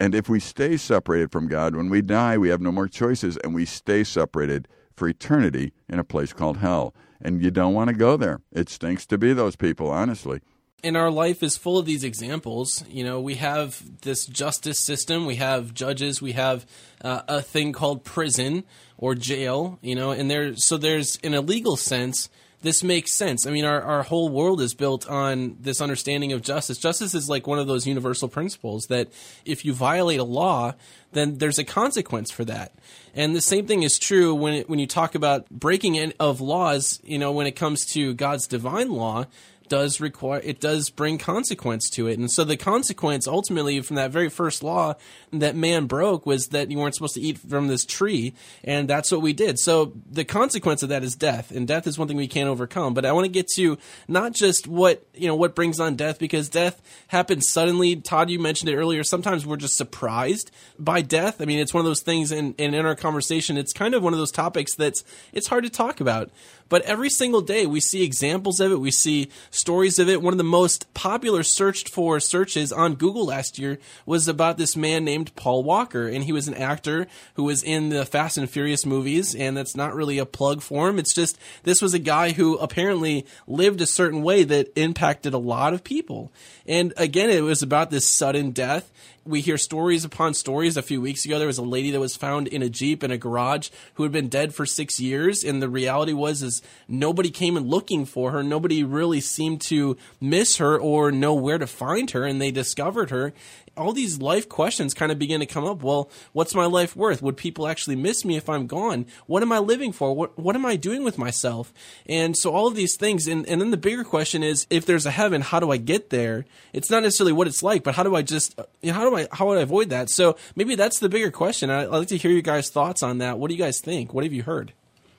[0.00, 3.36] And if we stay separated from God, when we die, we have no more choices
[3.38, 6.94] and we stay separated for eternity in a place called hell.
[7.20, 8.40] And you don't want to go there.
[8.52, 10.40] It stinks to be those people, honestly
[10.84, 12.84] and our life is full of these examples.
[12.88, 16.66] You know, we have this justice system, we have judges, we have
[17.02, 18.64] uh, a thing called prison
[18.96, 19.78] or jail.
[19.82, 22.28] You know, and there so there's in a legal sense.
[22.60, 23.46] This makes sense.
[23.46, 26.76] I mean, our, our whole world is built on this understanding of justice.
[26.76, 29.12] Justice is like one of those universal principles that
[29.44, 30.74] if you violate a law,
[31.12, 32.72] then there's a consequence for that.
[33.14, 37.00] And the same thing is true when it, when you talk about breaking of laws.
[37.04, 39.26] You know, when it comes to God's divine law,
[39.68, 42.18] does require it does bring consequence to it.
[42.18, 44.94] And so the consequence ultimately from that very first law
[45.32, 48.34] that man broke was that you weren't supposed to eat from this tree.
[48.64, 49.58] And that's what we did.
[49.58, 51.50] So the consequence of that is death.
[51.50, 52.94] And death is one thing we can't overcome.
[52.94, 56.18] But i want to get to not just what you know what brings on death
[56.18, 57.96] because death happens suddenly.
[57.96, 59.04] Todd you mentioned it earlier.
[59.04, 61.40] Sometimes we're just surprised by death.
[61.40, 63.56] I mean it's one of those things and in, in our conversation.
[63.56, 66.30] It's kind of one of those topics that's it's hard to talk about
[66.68, 68.80] but every single day we see examples of it.
[68.80, 70.22] We see stories of it.
[70.22, 74.76] One of the most popular searched for searches on Google last year was about this
[74.76, 76.06] man named Paul Walker.
[76.06, 79.34] And he was an actor who was in the Fast and Furious movies.
[79.34, 80.98] And that's not really a plug for him.
[80.98, 85.38] It's just this was a guy who apparently lived a certain way that impacted a
[85.38, 86.32] lot of people.
[86.66, 88.90] And again, it was about this sudden death
[89.28, 90.76] we hear stories upon stories.
[90.76, 93.10] A few weeks ago, there was a lady that was found in a jeep in
[93.10, 97.30] a garage who had been dead for six years, and the reality was is nobody
[97.30, 98.42] came in looking for her.
[98.42, 103.10] Nobody really seemed to miss her or know where to find her, and they discovered
[103.10, 103.34] her
[103.78, 105.82] all these life questions kind of begin to come up.
[105.82, 107.22] Well, what's my life worth?
[107.22, 109.06] Would people actually miss me if I'm gone?
[109.26, 110.14] What am I living for?
[110.14, 111.72] What what am I doing with myself?
[112.06, 115.06] And so all of these things, and, and then the bigger question is, if there's
[115.06, 116.44] a heaven, how do I get there?
[116.72, 119.16] It's not necessarily what it's like, but how do I just, you know, how do
[119.16, 120.10] I, how would I avoid that?
[120.10, 121.70] So maybe that's the bigger question.
[121.70, 123.38] I, I'd like to hear your guys' thoughts on that.
[123.38, 124.12] What do you guys think?
[124.12, 124.72] What have you heard?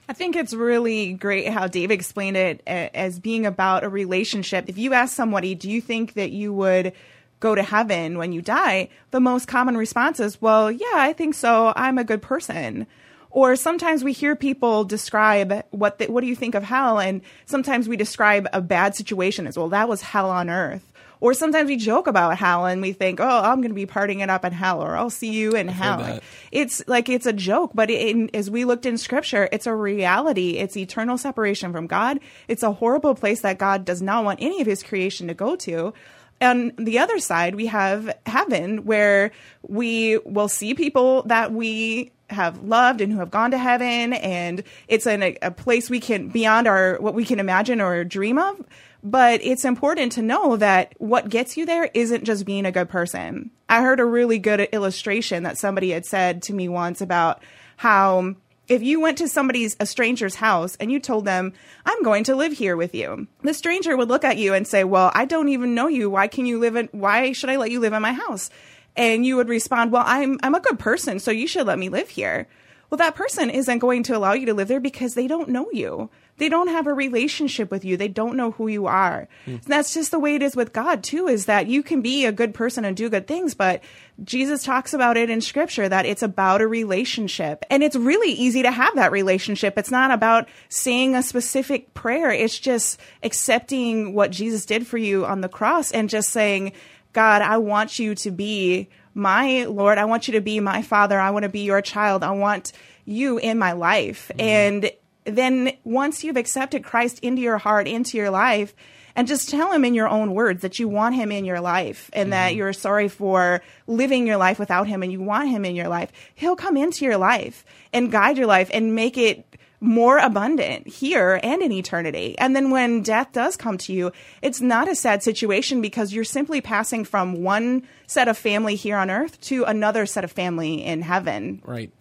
[0.08, 4.66] I think it's really great how Dave explained it as being about a relationship.
[4.68, 6.94] If you ask somebody, do you think that you would
[7.40, 11.36] go to heaven when you die, the most common response is, well, yeah, I think
[11.36, 11.74] so.
[11.76, 12.88] I'm a good person.
[13.32, 17.22] Or sometimes we hear people describe what the, what do you think of hell, and
[17.46, 19.70] sometimes we describe a bad situation as well.
[19.70, 20.84] That was hell on earth.
[21.22, 24.24] Or sometimes we joke about hell and we think, oh, I'm going to be partying
[24.24, 26.22] it up in hell, or I'll see you in hell.
[26.52, 30.52] It's like it's a joke, but in, as we looked in scripture, it's a reality.
[30.58, 32.22] It's eternal separation from God.
[32.48, 35.58] It's a horrible place that God does not want any of his creation to go
[35.58, 35.94] to
[36.42, 39.32] on the other side, we have heaven where
[39.62, 44.14] we will see people that we have loved and who have gone to heaven.
[44.14, 48.04] And it's in a, a place we can, beyond our, what we can imagine or
[48.04, 48.64] dream of.
[49.02, 52.90] But it's important to know that what gets you there isn't just being a good
[52.90, 53.52] person.
[53.70, 57.42] I heard a really good illustration that somebody had said to me once about
[57.78, 58.36] how
[58.70, 61.52] if you went to somebody's a stranger's house and you told them
[61.86, 64.84] i'm going to live here with you the stranger would look at you and say
[64.84, 66.10] well i don't even know you.
[66.10, 68.50] Why can you live in why should i let you live in my house?
[68.96, 71.90] And you would respond well i'm i'm a good person so you should let me
[71.90, 72.48] live here.
[72.90, 75.70] Well that person isn't going to allow you to live there because they don't know
[75.72, 76.10] you
[76.40, 77.98] they don't have a relationship with you.
[77.98, 79.28] They don't know who you are.
[79.46, 79.62] Mm.
[79.64, 82.32] that's just the way it is with God too, is that you can be a
[82.32, 83.84] good person and do good things, but
[84.24, 87.64] Jesus talks about it in scripture that it's about a relationship.
[87.70, 89.78] And it's really easy to have that relationship.
[89.78, 92.32] It's not about saying a specific prayer.
[92.32, 96.74] It's just accepting what Jesus did for you on the cross and just saying,
[97.14, 99.98] God, I want you to be my Lord.
[99.98, 101.20] I want you to be my father.
[101.20, 102.24] I want to be your child.
[102.24, 102.74] I want
[103.06, 104.32] you in my life.
[104.36, 104.44] Mm.
[104.44, 104.92] And
[105.30, 108.74] then once you've accepted Christ into your heart, into your life,
[109.16, 112.10] and just tell him in your own words that you want him in your life
[112.14, 112.32] and mm-hmm.
[112.32, 115.90] that you're sorry for living your life without him and you want him in your
[115.90, 119.46] life, he'll come into your life and guide your life and make it
[119.82, 122.38] more abundant here and in eternity.
[122.38, 124.12] And then when death does come to you,
[124.42, 128.98] it's not a sad situation because you're simply passing from one set of family here
[128.98, 131.62] on earth to another set of family in heaven.
[131.66, 131.92] Right.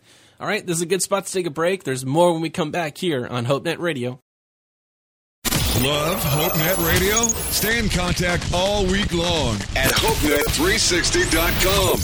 [0.40, 1.82] All right, this is a good spot to take a break.
[1.82, 4.20] There's more when we come back here on HopeNet Radio.
[5.82, 7.16] Love HopeNet Radio?
[7.50, 12.00] Stay in contact all week long at HopeNet360.com.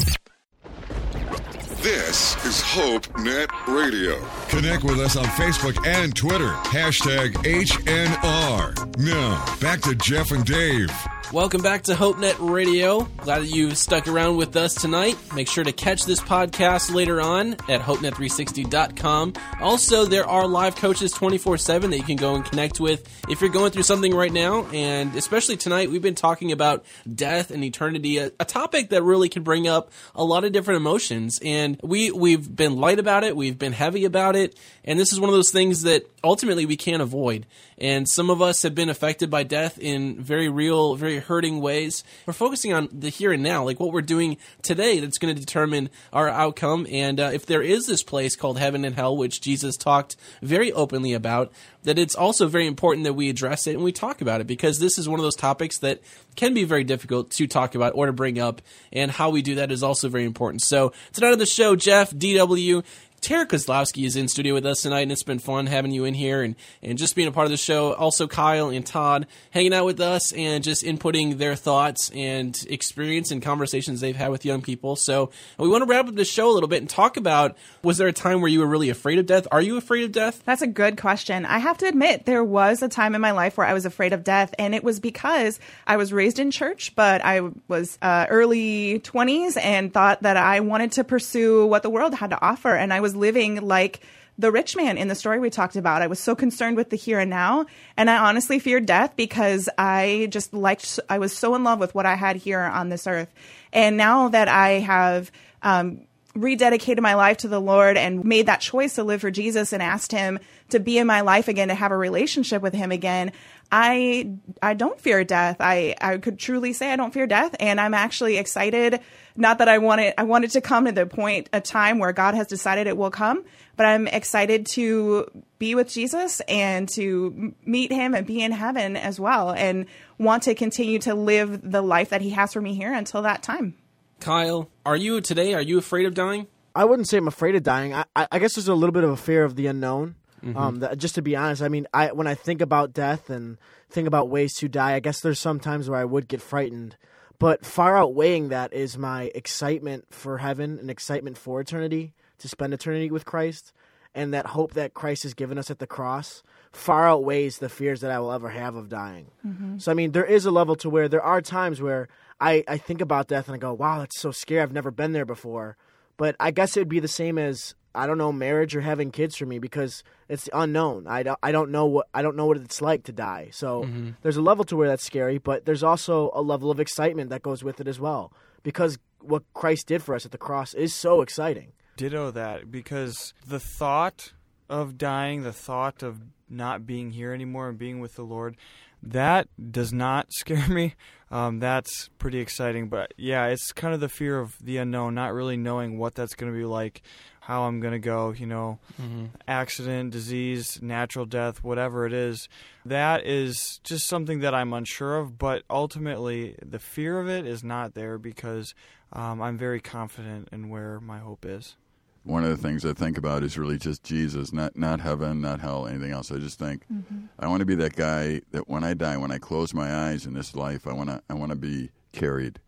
[1.82, 4.20] This is HopeNet Radio.
[4.54, 6.50] Connect with us on Facebook and Twitter.
[6.50, 8.96] Hashtag HNR.
[8.98, 10.92] Now, back to Jeff and Dave.
[11.32, 13.00] Welcome back to HopeNet Radio.
[13.16, 15.16] Glad that you've stuck around with us tonight.
[15.34, 19.32] Make sure to catch this podcast later on at HopeNet360.com.
[19.60, 23.40] Also, there are live coaches 24 7 that you can go and connect with if
[23.40, 24.66] you're going through something right now.
[24.66, 29.28] And especially tonight, we've been talking about death and eternity, a, a topic that really
[29.28, 31.40] can bring up a lot of different emotions.
[31.42, 34.43] And we, we've been light about it, we've been heavy about it.
[34.84, 37.46] And this is one of those things that ultimately we can't avoid.
[37.78, 42.04] And some of us have been affected by death in very real, very hurting ways.
[42.26, 45.40] We're focusing on the here and now, like what we're doing today that's going to
[45.40, 46.86] determine our outcome.
[46.90, 50.72] And uh, if there is this place called heaven and hell, which Jesus talked very
[50.72, 51.52] openly about,
[51.84, 54.78] that it's also very important that we address it and we talk about it because
[54.78, 56.00] this is one of those topics that
[56.36, 58.62] can be very difficult to talk about or to bring up.
[58.92, 60.62] And how we do that is also very important.
[60.62, 62.84] So tonight on the show, Jeff, DW,
[63.24, 66.12] Tara Kozlowski is in studio with us tonight, and it's been fun having you in
[66.12, 67.94] here and, and just being a part of the show.
[67.94, 73.30] Also, Kyle and Todd hanging out with us and just inputting their thoughts and experience
[73.30, 74.94] and conversations they've had with young people.
[74.94, 77.96] So, we want to wrap up the show a little bit and talk about was
[77.96, 79.46] there a time where you were really afraid of death?
[79.50, 80.42] Are you afraid of death?
[80.44, 81.46] That's a good question.
[81.46, 84.12] I have to admit, there was a time in my life where I was afraid
[84.12, 88.26] of death, and it was because I was raised in church, but I was uh,
[88.28, 92.74] early 20s and thought that I wanted to pursue what the world had to offer.
[92.74, 94.00] And I was living like
[94.36, 96.02] the rich man in the story we talked about.
[96.02, 99.68] I was so concerned with the here and now, and I honestly feared death because
[99.78, 103.06] I just liked, I was so in love with what I had here on this
[103.06, 103.32] earth.
[103.72, 105.30] And now that I have,
[105.62, 106.06] um,
[106.36, 109.80] rededicated my life to the Lord and made that choice to live for Jesus and
[109.80, 110.40] asked him
[110.70, 113.30] to be in my life again to have a relationship with him again
[113.70, 117.80] I I don't fear death I I could truly say I don't fear death and
[117.80, 119.00] I'm actually excited
[119.36, 121.98] not that I want it I want it to come to the point a time
[121.98, 123.44] where God has decided it will come
[123.76, 125.26] but I'm excited to
[125.58, 129.86] be with Jesus and to meet him and be in heaven as well and
[130.18, 133.42] want to continue to live the life that he has for me here until that
[133.42, 133.74] time
[134.20, 135.52] Kyle, are you today?
[135.52, 136.46] Are you afraid of dying?
[136.74, 137.94] I wouldn't say I'm afraid of dying.
[137.94, 140.16] I, I, I guess there's a little bit of a fear of the unknown.
[140.42, 140.56] Mm-hmm.
[140.56, 143.58] Um, that, just to be honest, I mean, I when I think about death and
[143.90, 146.96] think about ways to die, I guess there's some times where I would get frightened.
[147.38, 152.72] But far outweighing that is my excitement for heaven and excitement for eternity, to spend
[152.74, 153.72] eternity with Christ,
[154.14, 158.00] and that hope that Christ has given us at the cross far outweighs the fears
[158.00, 159.30] that I will ever have of dying.
[159.46, 159.78] Mm-hmm.
[159.78, 162.08] So I mean, there is a level to where there are times where
[162.40, 164.60] I, I think about death and I go, wow, that's so scary.
[164.60, 165.76] I've never been there before.
[166.16, 169.10] But I guess it would be the same as I don't know marriage or having
[169.10, 171.06] kids for me because it's unknown.
[171.06, 173.48] I don't, I don't know what I don't know what it's like to die.
[173.52, 174.10] So mm-hmm.
[174.22, 177.42] there's a level to where that's scary, but there's also a level of excitement that
[177.42, 178.32] goes with it as well
[178.62, 181.72] because what Christ did for us at the cross is so exciting.
[181.96, 184.32] Ditto that because the thought
[184.68, 188.56] of dying, the thought of not being here anymore and being with the Lord,
[189.02, 190.94] that does not scare me.
[191.30, 192.88] Um, that's pretty exciting.
[192.88, 196.34] But yeah, it's kind of the fear of the unknown, not really knowing what that's
[196.34, 197.02] going to be like,
[197.44, 199.26] how I'm going to go, you know, mm-hmm.
[199.46, 202.48] accident, disease, natural death, whatever it is.
[202.86, 205.38] That is just something that I'm unsure of.
[205.38, 208.74] But ultimately, the fear of it is not there because
[209.12, 211.76] um, I'm very confident in where my hope is
[212.24, 215.60] one of the things I think about is really just Jesus, not not heaven, not
[215.60, 216.32] hell, anything else.
[216.32, 217.26] I just think mm-hmm.
[217.38, 220.24] I want to be that guy that when I die, when I close my eyes
[220.24, 222.60] in this life, I want to I want to be carried.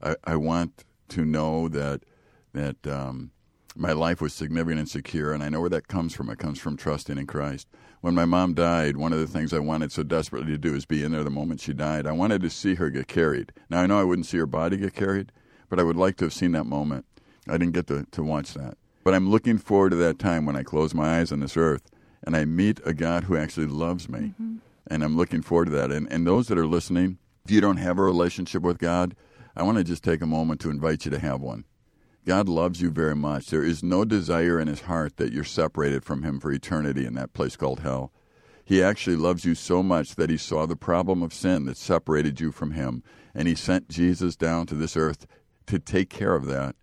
[0.00, 2.02] I, I want to know that
[2.52, 3.32] that um,
[3.80, 6.28] my life was significant and secure, and I know where that comes from.
[6.28, 7.66] It comes from trusting in Christ.
[8.02, 10.84] When my mom died, one of the things I wanted so desperately to do is
[10.84, 12.06] be in there the moment she died.
[12.06, 13.52] I wanted to see her get carried.
[13.70, 15.32] Now I know I wouldn't see her body get carried,
[15.68, 17.06] but I would like to have seen that moment
[17.48, 18.76] I didn't get to, to watch that.
[19.02, 21.90] But I'm looking forward to that time when I close my eyes on this earth
[22.22, 24.18] and I meet a God who actually loves me.
[24.18, 24.56] Mm-hmm.
[24.90, 25.90] And I'm looking forward to that.
[25.90, 29.16] And, and those that are listening, if you don't have a relationship with God,
[29.56, 31.64] I want to just take a moment to invite you to have one.
[32.26, 33.46] God loves you very much.
[33.46, 37.14] There is no desire in his heart that you're separated from him for eternity in
[37.14, 38.12] that place called hell.
[38.64, 42.38] He actually loves you so much that he saw the problem of sin that separated
[42.38, 43.02] you from him,
[43.34, 45.26] and he sent Jesus down to this earth
[45.66, 46.76] to take care of that.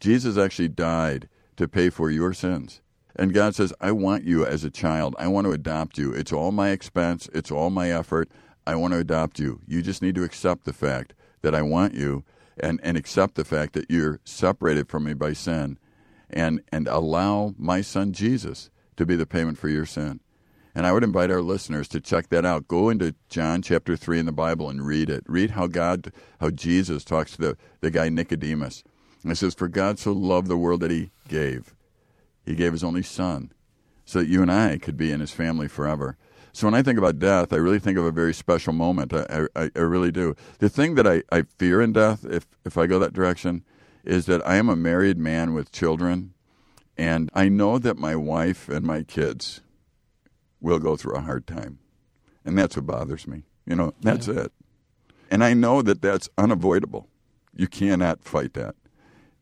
[0.00, 2.80] Jesus actually died to pay for your sins.
[3.16, 5.14] And God says, I want you as a child.
[5.18, 6.12] I want to adopt you.
[6.12, 8.30] It's all my expense, it's all my effort.
[8.66, 9.60] I want to adopt you.
[9.66, 12.24] You just need to accept the fact that I want you
[12.58, 15.78] and, and accept the fact that you're separated from me by sin
[16.28, 20.20] and, and allow my son Jesus to be the payment for your sin.
[20.74, 22.68] And I would invite our listeners to check that out.
[22.68, 25.24] Go into John chapter 3 in the Bible and read it.
[25.26, 28.84] Read how God, how Jesus talks to the, the guy Nicodemus.
[29.22, 31.74] And it says, For God so loved the world that he gave.
[32.46, 33.52] He gave his only Son,
[34.04, 36.16] so that you and I could be in his family forever.
[36.52, 39.12] So when I think about death, I really think of a very special moment.
[39.12, 40.34] I, I, I really do.
[40.58, 43.64] The thing that I, I fear in death, if, if I go that direction,
[44.04, 46.34] is that I am a married man with children,
[46.96, 49.60] and I know that my wife and my kids
[50.60, 51.78] will go through a hard time.
[52.44, 53.44] And that's what bothers me.
[53.66, 54.40] You know, that's yeah.
[54.40, 54.52] it.
[55.30, 57.08] And I know that that's unavoidable.
[57.54, 58.74] You cannot fight that.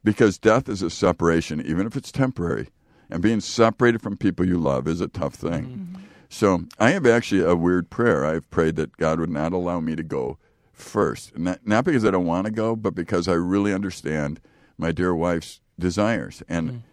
[0.05, 2.69] Because death is a separation, even if it's temporary.
[3.11, 5.65] And being separated from people you love is a tough thing.
[5.65, 6.03] Mm-hmm.
[6.29, 8.25] So I have actually a weird prayer.
[8.25, 10.39] I've prayed that God would not allow me to go
[10.73, 11.37] first.
[11.39, 14.41] Not, not because I don't want to go, but because I really understand
[14.77, 16.43] my dear wife's desires.
[16.49, 16.85] And,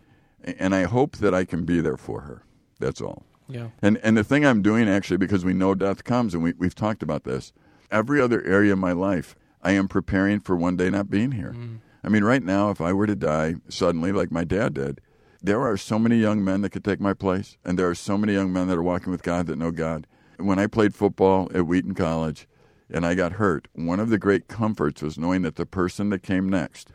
[0.45, 0.55] mm.
[0.57, 2.43] and I hope that I can be there for her.
[2.79, 3.23] That's all.
[3.47, 3.69] Yeah.
[3.81, 6.75] And, and the thing I'm doing actually, because we know death comes, and we, we've
[6.75, 7.53] talked about this,
[7.91, 11.53] every other area of my life, I am preparing for one day not being here.
[11.55, 11.79] Mm.
[12.03, 15.01] I mean, right now, if I were to die suddenly, like my dad did,
[15.41, 18.17] there are so many young men that could take my place, and there are so
[18.17, 20.07] many young men that are walking with God that know God.
[20.37, 22.47] When I played football at Wheaton College
[22.89, 26.23] and I got hurt, one of the great comforts was knowing that the person that
[26.23, 26.91] came next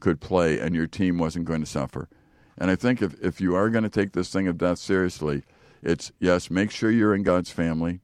[0.00, 2.08] could play and your team wasn't going to suffer.
[2.58, 5.42] And I think if, if you are going to take this thing of death seriously,
[5.82, 8.00] it's yes, make sure you're in God's family,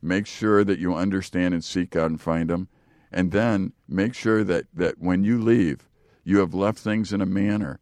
[0.00, 2.68] make sure that you understand and seek God and find Him,
[3.12, 5.88] and then make sure that, that when you leave,
[6.24, 7.80] you have left things in a manner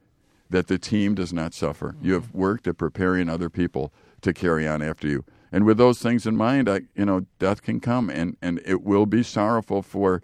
[0.51, 1.88] that the team does not suffer.
[1.88, 2.07] Mm-hmm.
[2.07, 3.92] You have worked at preparing other people
[4.22, 5.24] to carry on after you.
[5.51, 8.82] And with those things in mind, I, you know, death can come, and, and it
[8.82, 10.22] will be sorrowful for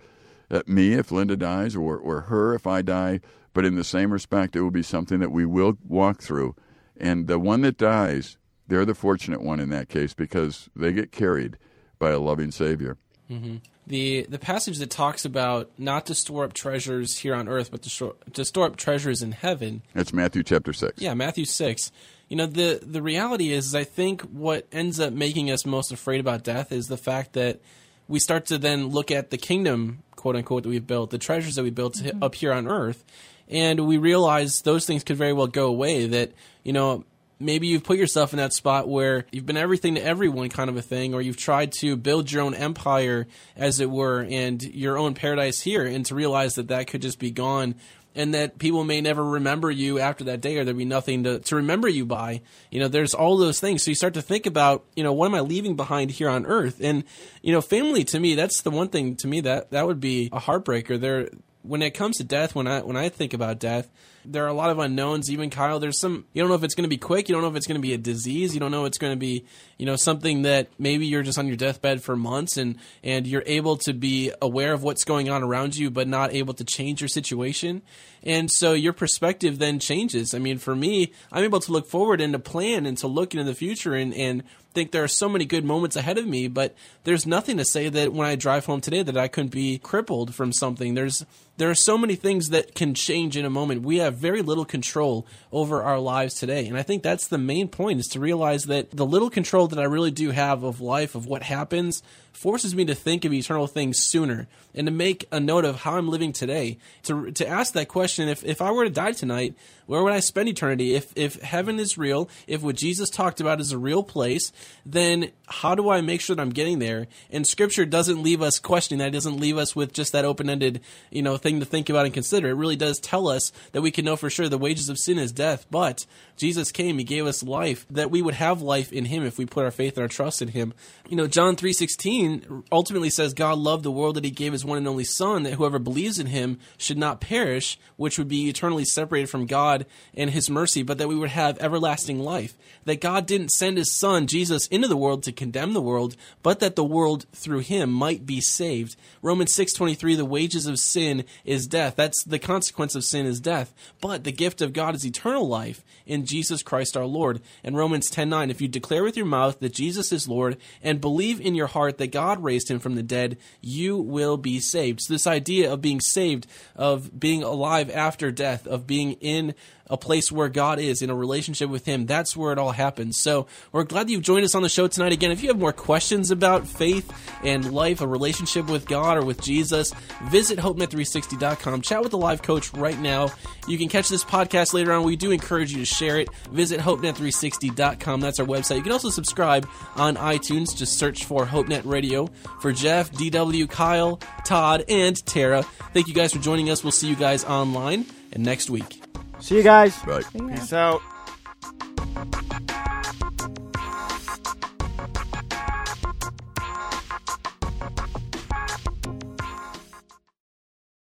[0.50, 3.20] uh, me if Linda dies, or or her if I die.
[3.54, 6.54] But in the same respect, it will be something that we will walk through.
[6.96, 8.36] And the one that dies,
[8.68, 11.56] they're the fortunate one in that case because they get carried
[11.98, 12.98] by a loving Savior.
[13.30, 13.56] Mm-hmm
[13.86, 17.82] the the passage that talks about not to store up treasures here on earth, but
[17.82, 19.82] to store, to store up treasures in heaven.
[19.92, 21.00] That's Matthew chapter six.
[21.00, 21.92] Yeah, Matthew six.
[22.28, 26.20] You know the the reality is, I think what ends up making us most afraid
[26.20, 27.60] about death is the fact that
[28.08, 31.54] we start to then look at the kingdom, quote unquote, that we've built, the treasures
[31.56, 32.22] that we built mm-hmm.
[32.22, 33.04] up here on earth,
[33.48, 36.06] and we realize those things could very well go away.
[36.06, 36.32] That
[36.62, 37.04] you know
[37.38, 40.76] maybe you've put yourself in that spot where you've been everything to everyone kind of
[40.76, 43.26] a thing or you've tried to build your own empire
[43.56, 47.18] as it were and your own paradise here and to realize that that could just
[47.18, 47.74] be gone
[48.14, 51.40] and that people may never remember you after that day or there'll be nothing to,
[51.40, 52.40] to remember you by.
[52.70, 53.82] You know there's all those things.
[53.82, 56.46] So you start to think about you know what am i leaving behind here on
[56.46, 56.80] earth?
[56.80, 57.04] And
[57.42, 60.28] you know family to me that's the one thing to me that that would be
[60.32, 61.00] a heartbreaker.
[61.00, 61.28] There
[61.62, 63.90] when it comes to death when i when i think about death
[64.24, 65.30] there are a lot of unknowns.
[65.30, 67.28] Even Kyle, there's some you don't know if it's going to be quick.
[67.28, 68.54] You don't know if it's going to be a disease.
[68.54, 69.44] You don't know it's going to be
[69.78, 73.42] you know something that maybe you're just on your deathbed for months and and you're
[73.46, 77.00] able to be aware of what's going on around you, but not able to change
[77.00, 77.82] your situation.
[78.22, 80.34] And so your perspective then changes.
[80.34, 83.34] I mean, for me, I'm able to look forward and to plan and to look
[83.34, 84.42] into the future and and
[84.74, 87.88] think there are so many good moments ahead of me, but there's nothing to say
[87.88, 90.94] that when I drive home today that I couldn't be crippled from something.
[90.94, 91.24] There's
[91.56, 93.82] there are so many things that can change in a moment.
[93.82, 96.66] We have very little control over our lives today.
[96.66, 99.78] And I think that's the main point is to realize that the little control that
[99.78, 102.02] I really do have of life, of what happens,
[102.34, 105.96] forces me to think of eternal things sooner and to make a note of how
[105.96, 106.78] I'm living today.
[107.04, 109.54] To, to ask that question, if, if I were to die tonight,
[109.86, 110.94] where would I spend eternity?
[110.94, 114.50] If, if heaven is real, if what Jesus talked about is a real place,
[114.84, 117.06] then how do I make sure that I'm getting there?
[117.30, 119.08] And scripture doesn't leave us questioning that.
[119.08, 120.80] It doesn't leave us with just that open-ended,
[121.10, 122.48] you know, thing to think about and consider.
[122.48, 125.18] It really does tell us that we can know for sure the wages of sin
[125.18, 126.06] is death, but
[126.36, 129.46] Jesus came, he gave us life, that we would have life in him if we
[129.46, 130.74] put our faith and our trust in him.
[131.08, 132.23] You know, John 3:16
[132.70, 135.54] ultimately says God loved the world that he gave his one and only son that
[135.54, 140.30] whoever believes in him should not perish, which would be eternally separated from God and
[140.30, 142.54] his mercy, but that we would have everlasting life.
[142.84, 146.60] That God didn't send his son Jesus into the world to condemn the world, but
[146.60, 148.96] that the world through him might be saved.
[149.22, 151.96] Romans 6:23 the wages of sin is death.
[151.96, 155.84] That's the consequence of sin is death, but the gift of God is eternal life
[156.06, 157.40] in Jesus Christ our Lord.
[157.62, 161.40] And Romans 10:9 if you declare with your mouth that Jesus is Lord and believe
[161.40, 165.00] in your heart that God raised him from the dead, you will be saved.
[165.00, 166.46] So this idea of being saved,
[166.76, 169.52] of being alive after death, of being in
[169.88, 172.06] a place where God is in a relationship with Him.
[172.06, 173.18] That's where it all happens.
[173.18, 175.12] So we're glad that you've joined us on the show tonight.
[175.12, 177.12] Again, if you have more questions about faith
[177.42, 179.92] and life, a relationship with God or with Jesus,
[180.24, 181.82] visit HopeNet360.com.
[181.82, 183.30] Chat with the live coach right now.
[183.68, 185.04] You can catch this podcast later on.
[185.04, 186.28] We do encourage you to share it.
[186.50, 188.20] Visit HopeNet360.com.
[188.20, 188.76] That's our website.
[188.76, 190.76] You can also subscribe on iTunes.
[190.76, 192.26] Just search for HopeNet Radio.
[192.60, 195.62] For Jeff, DW, Kyle, Todd, and Tara,
[195.92, 196.82] thank you guys for joining us.
[196.82, 199.13] We'll see you guys online and next week.
[199.44, 199.94] See you guys.
[200.32, 201.02] Peace out.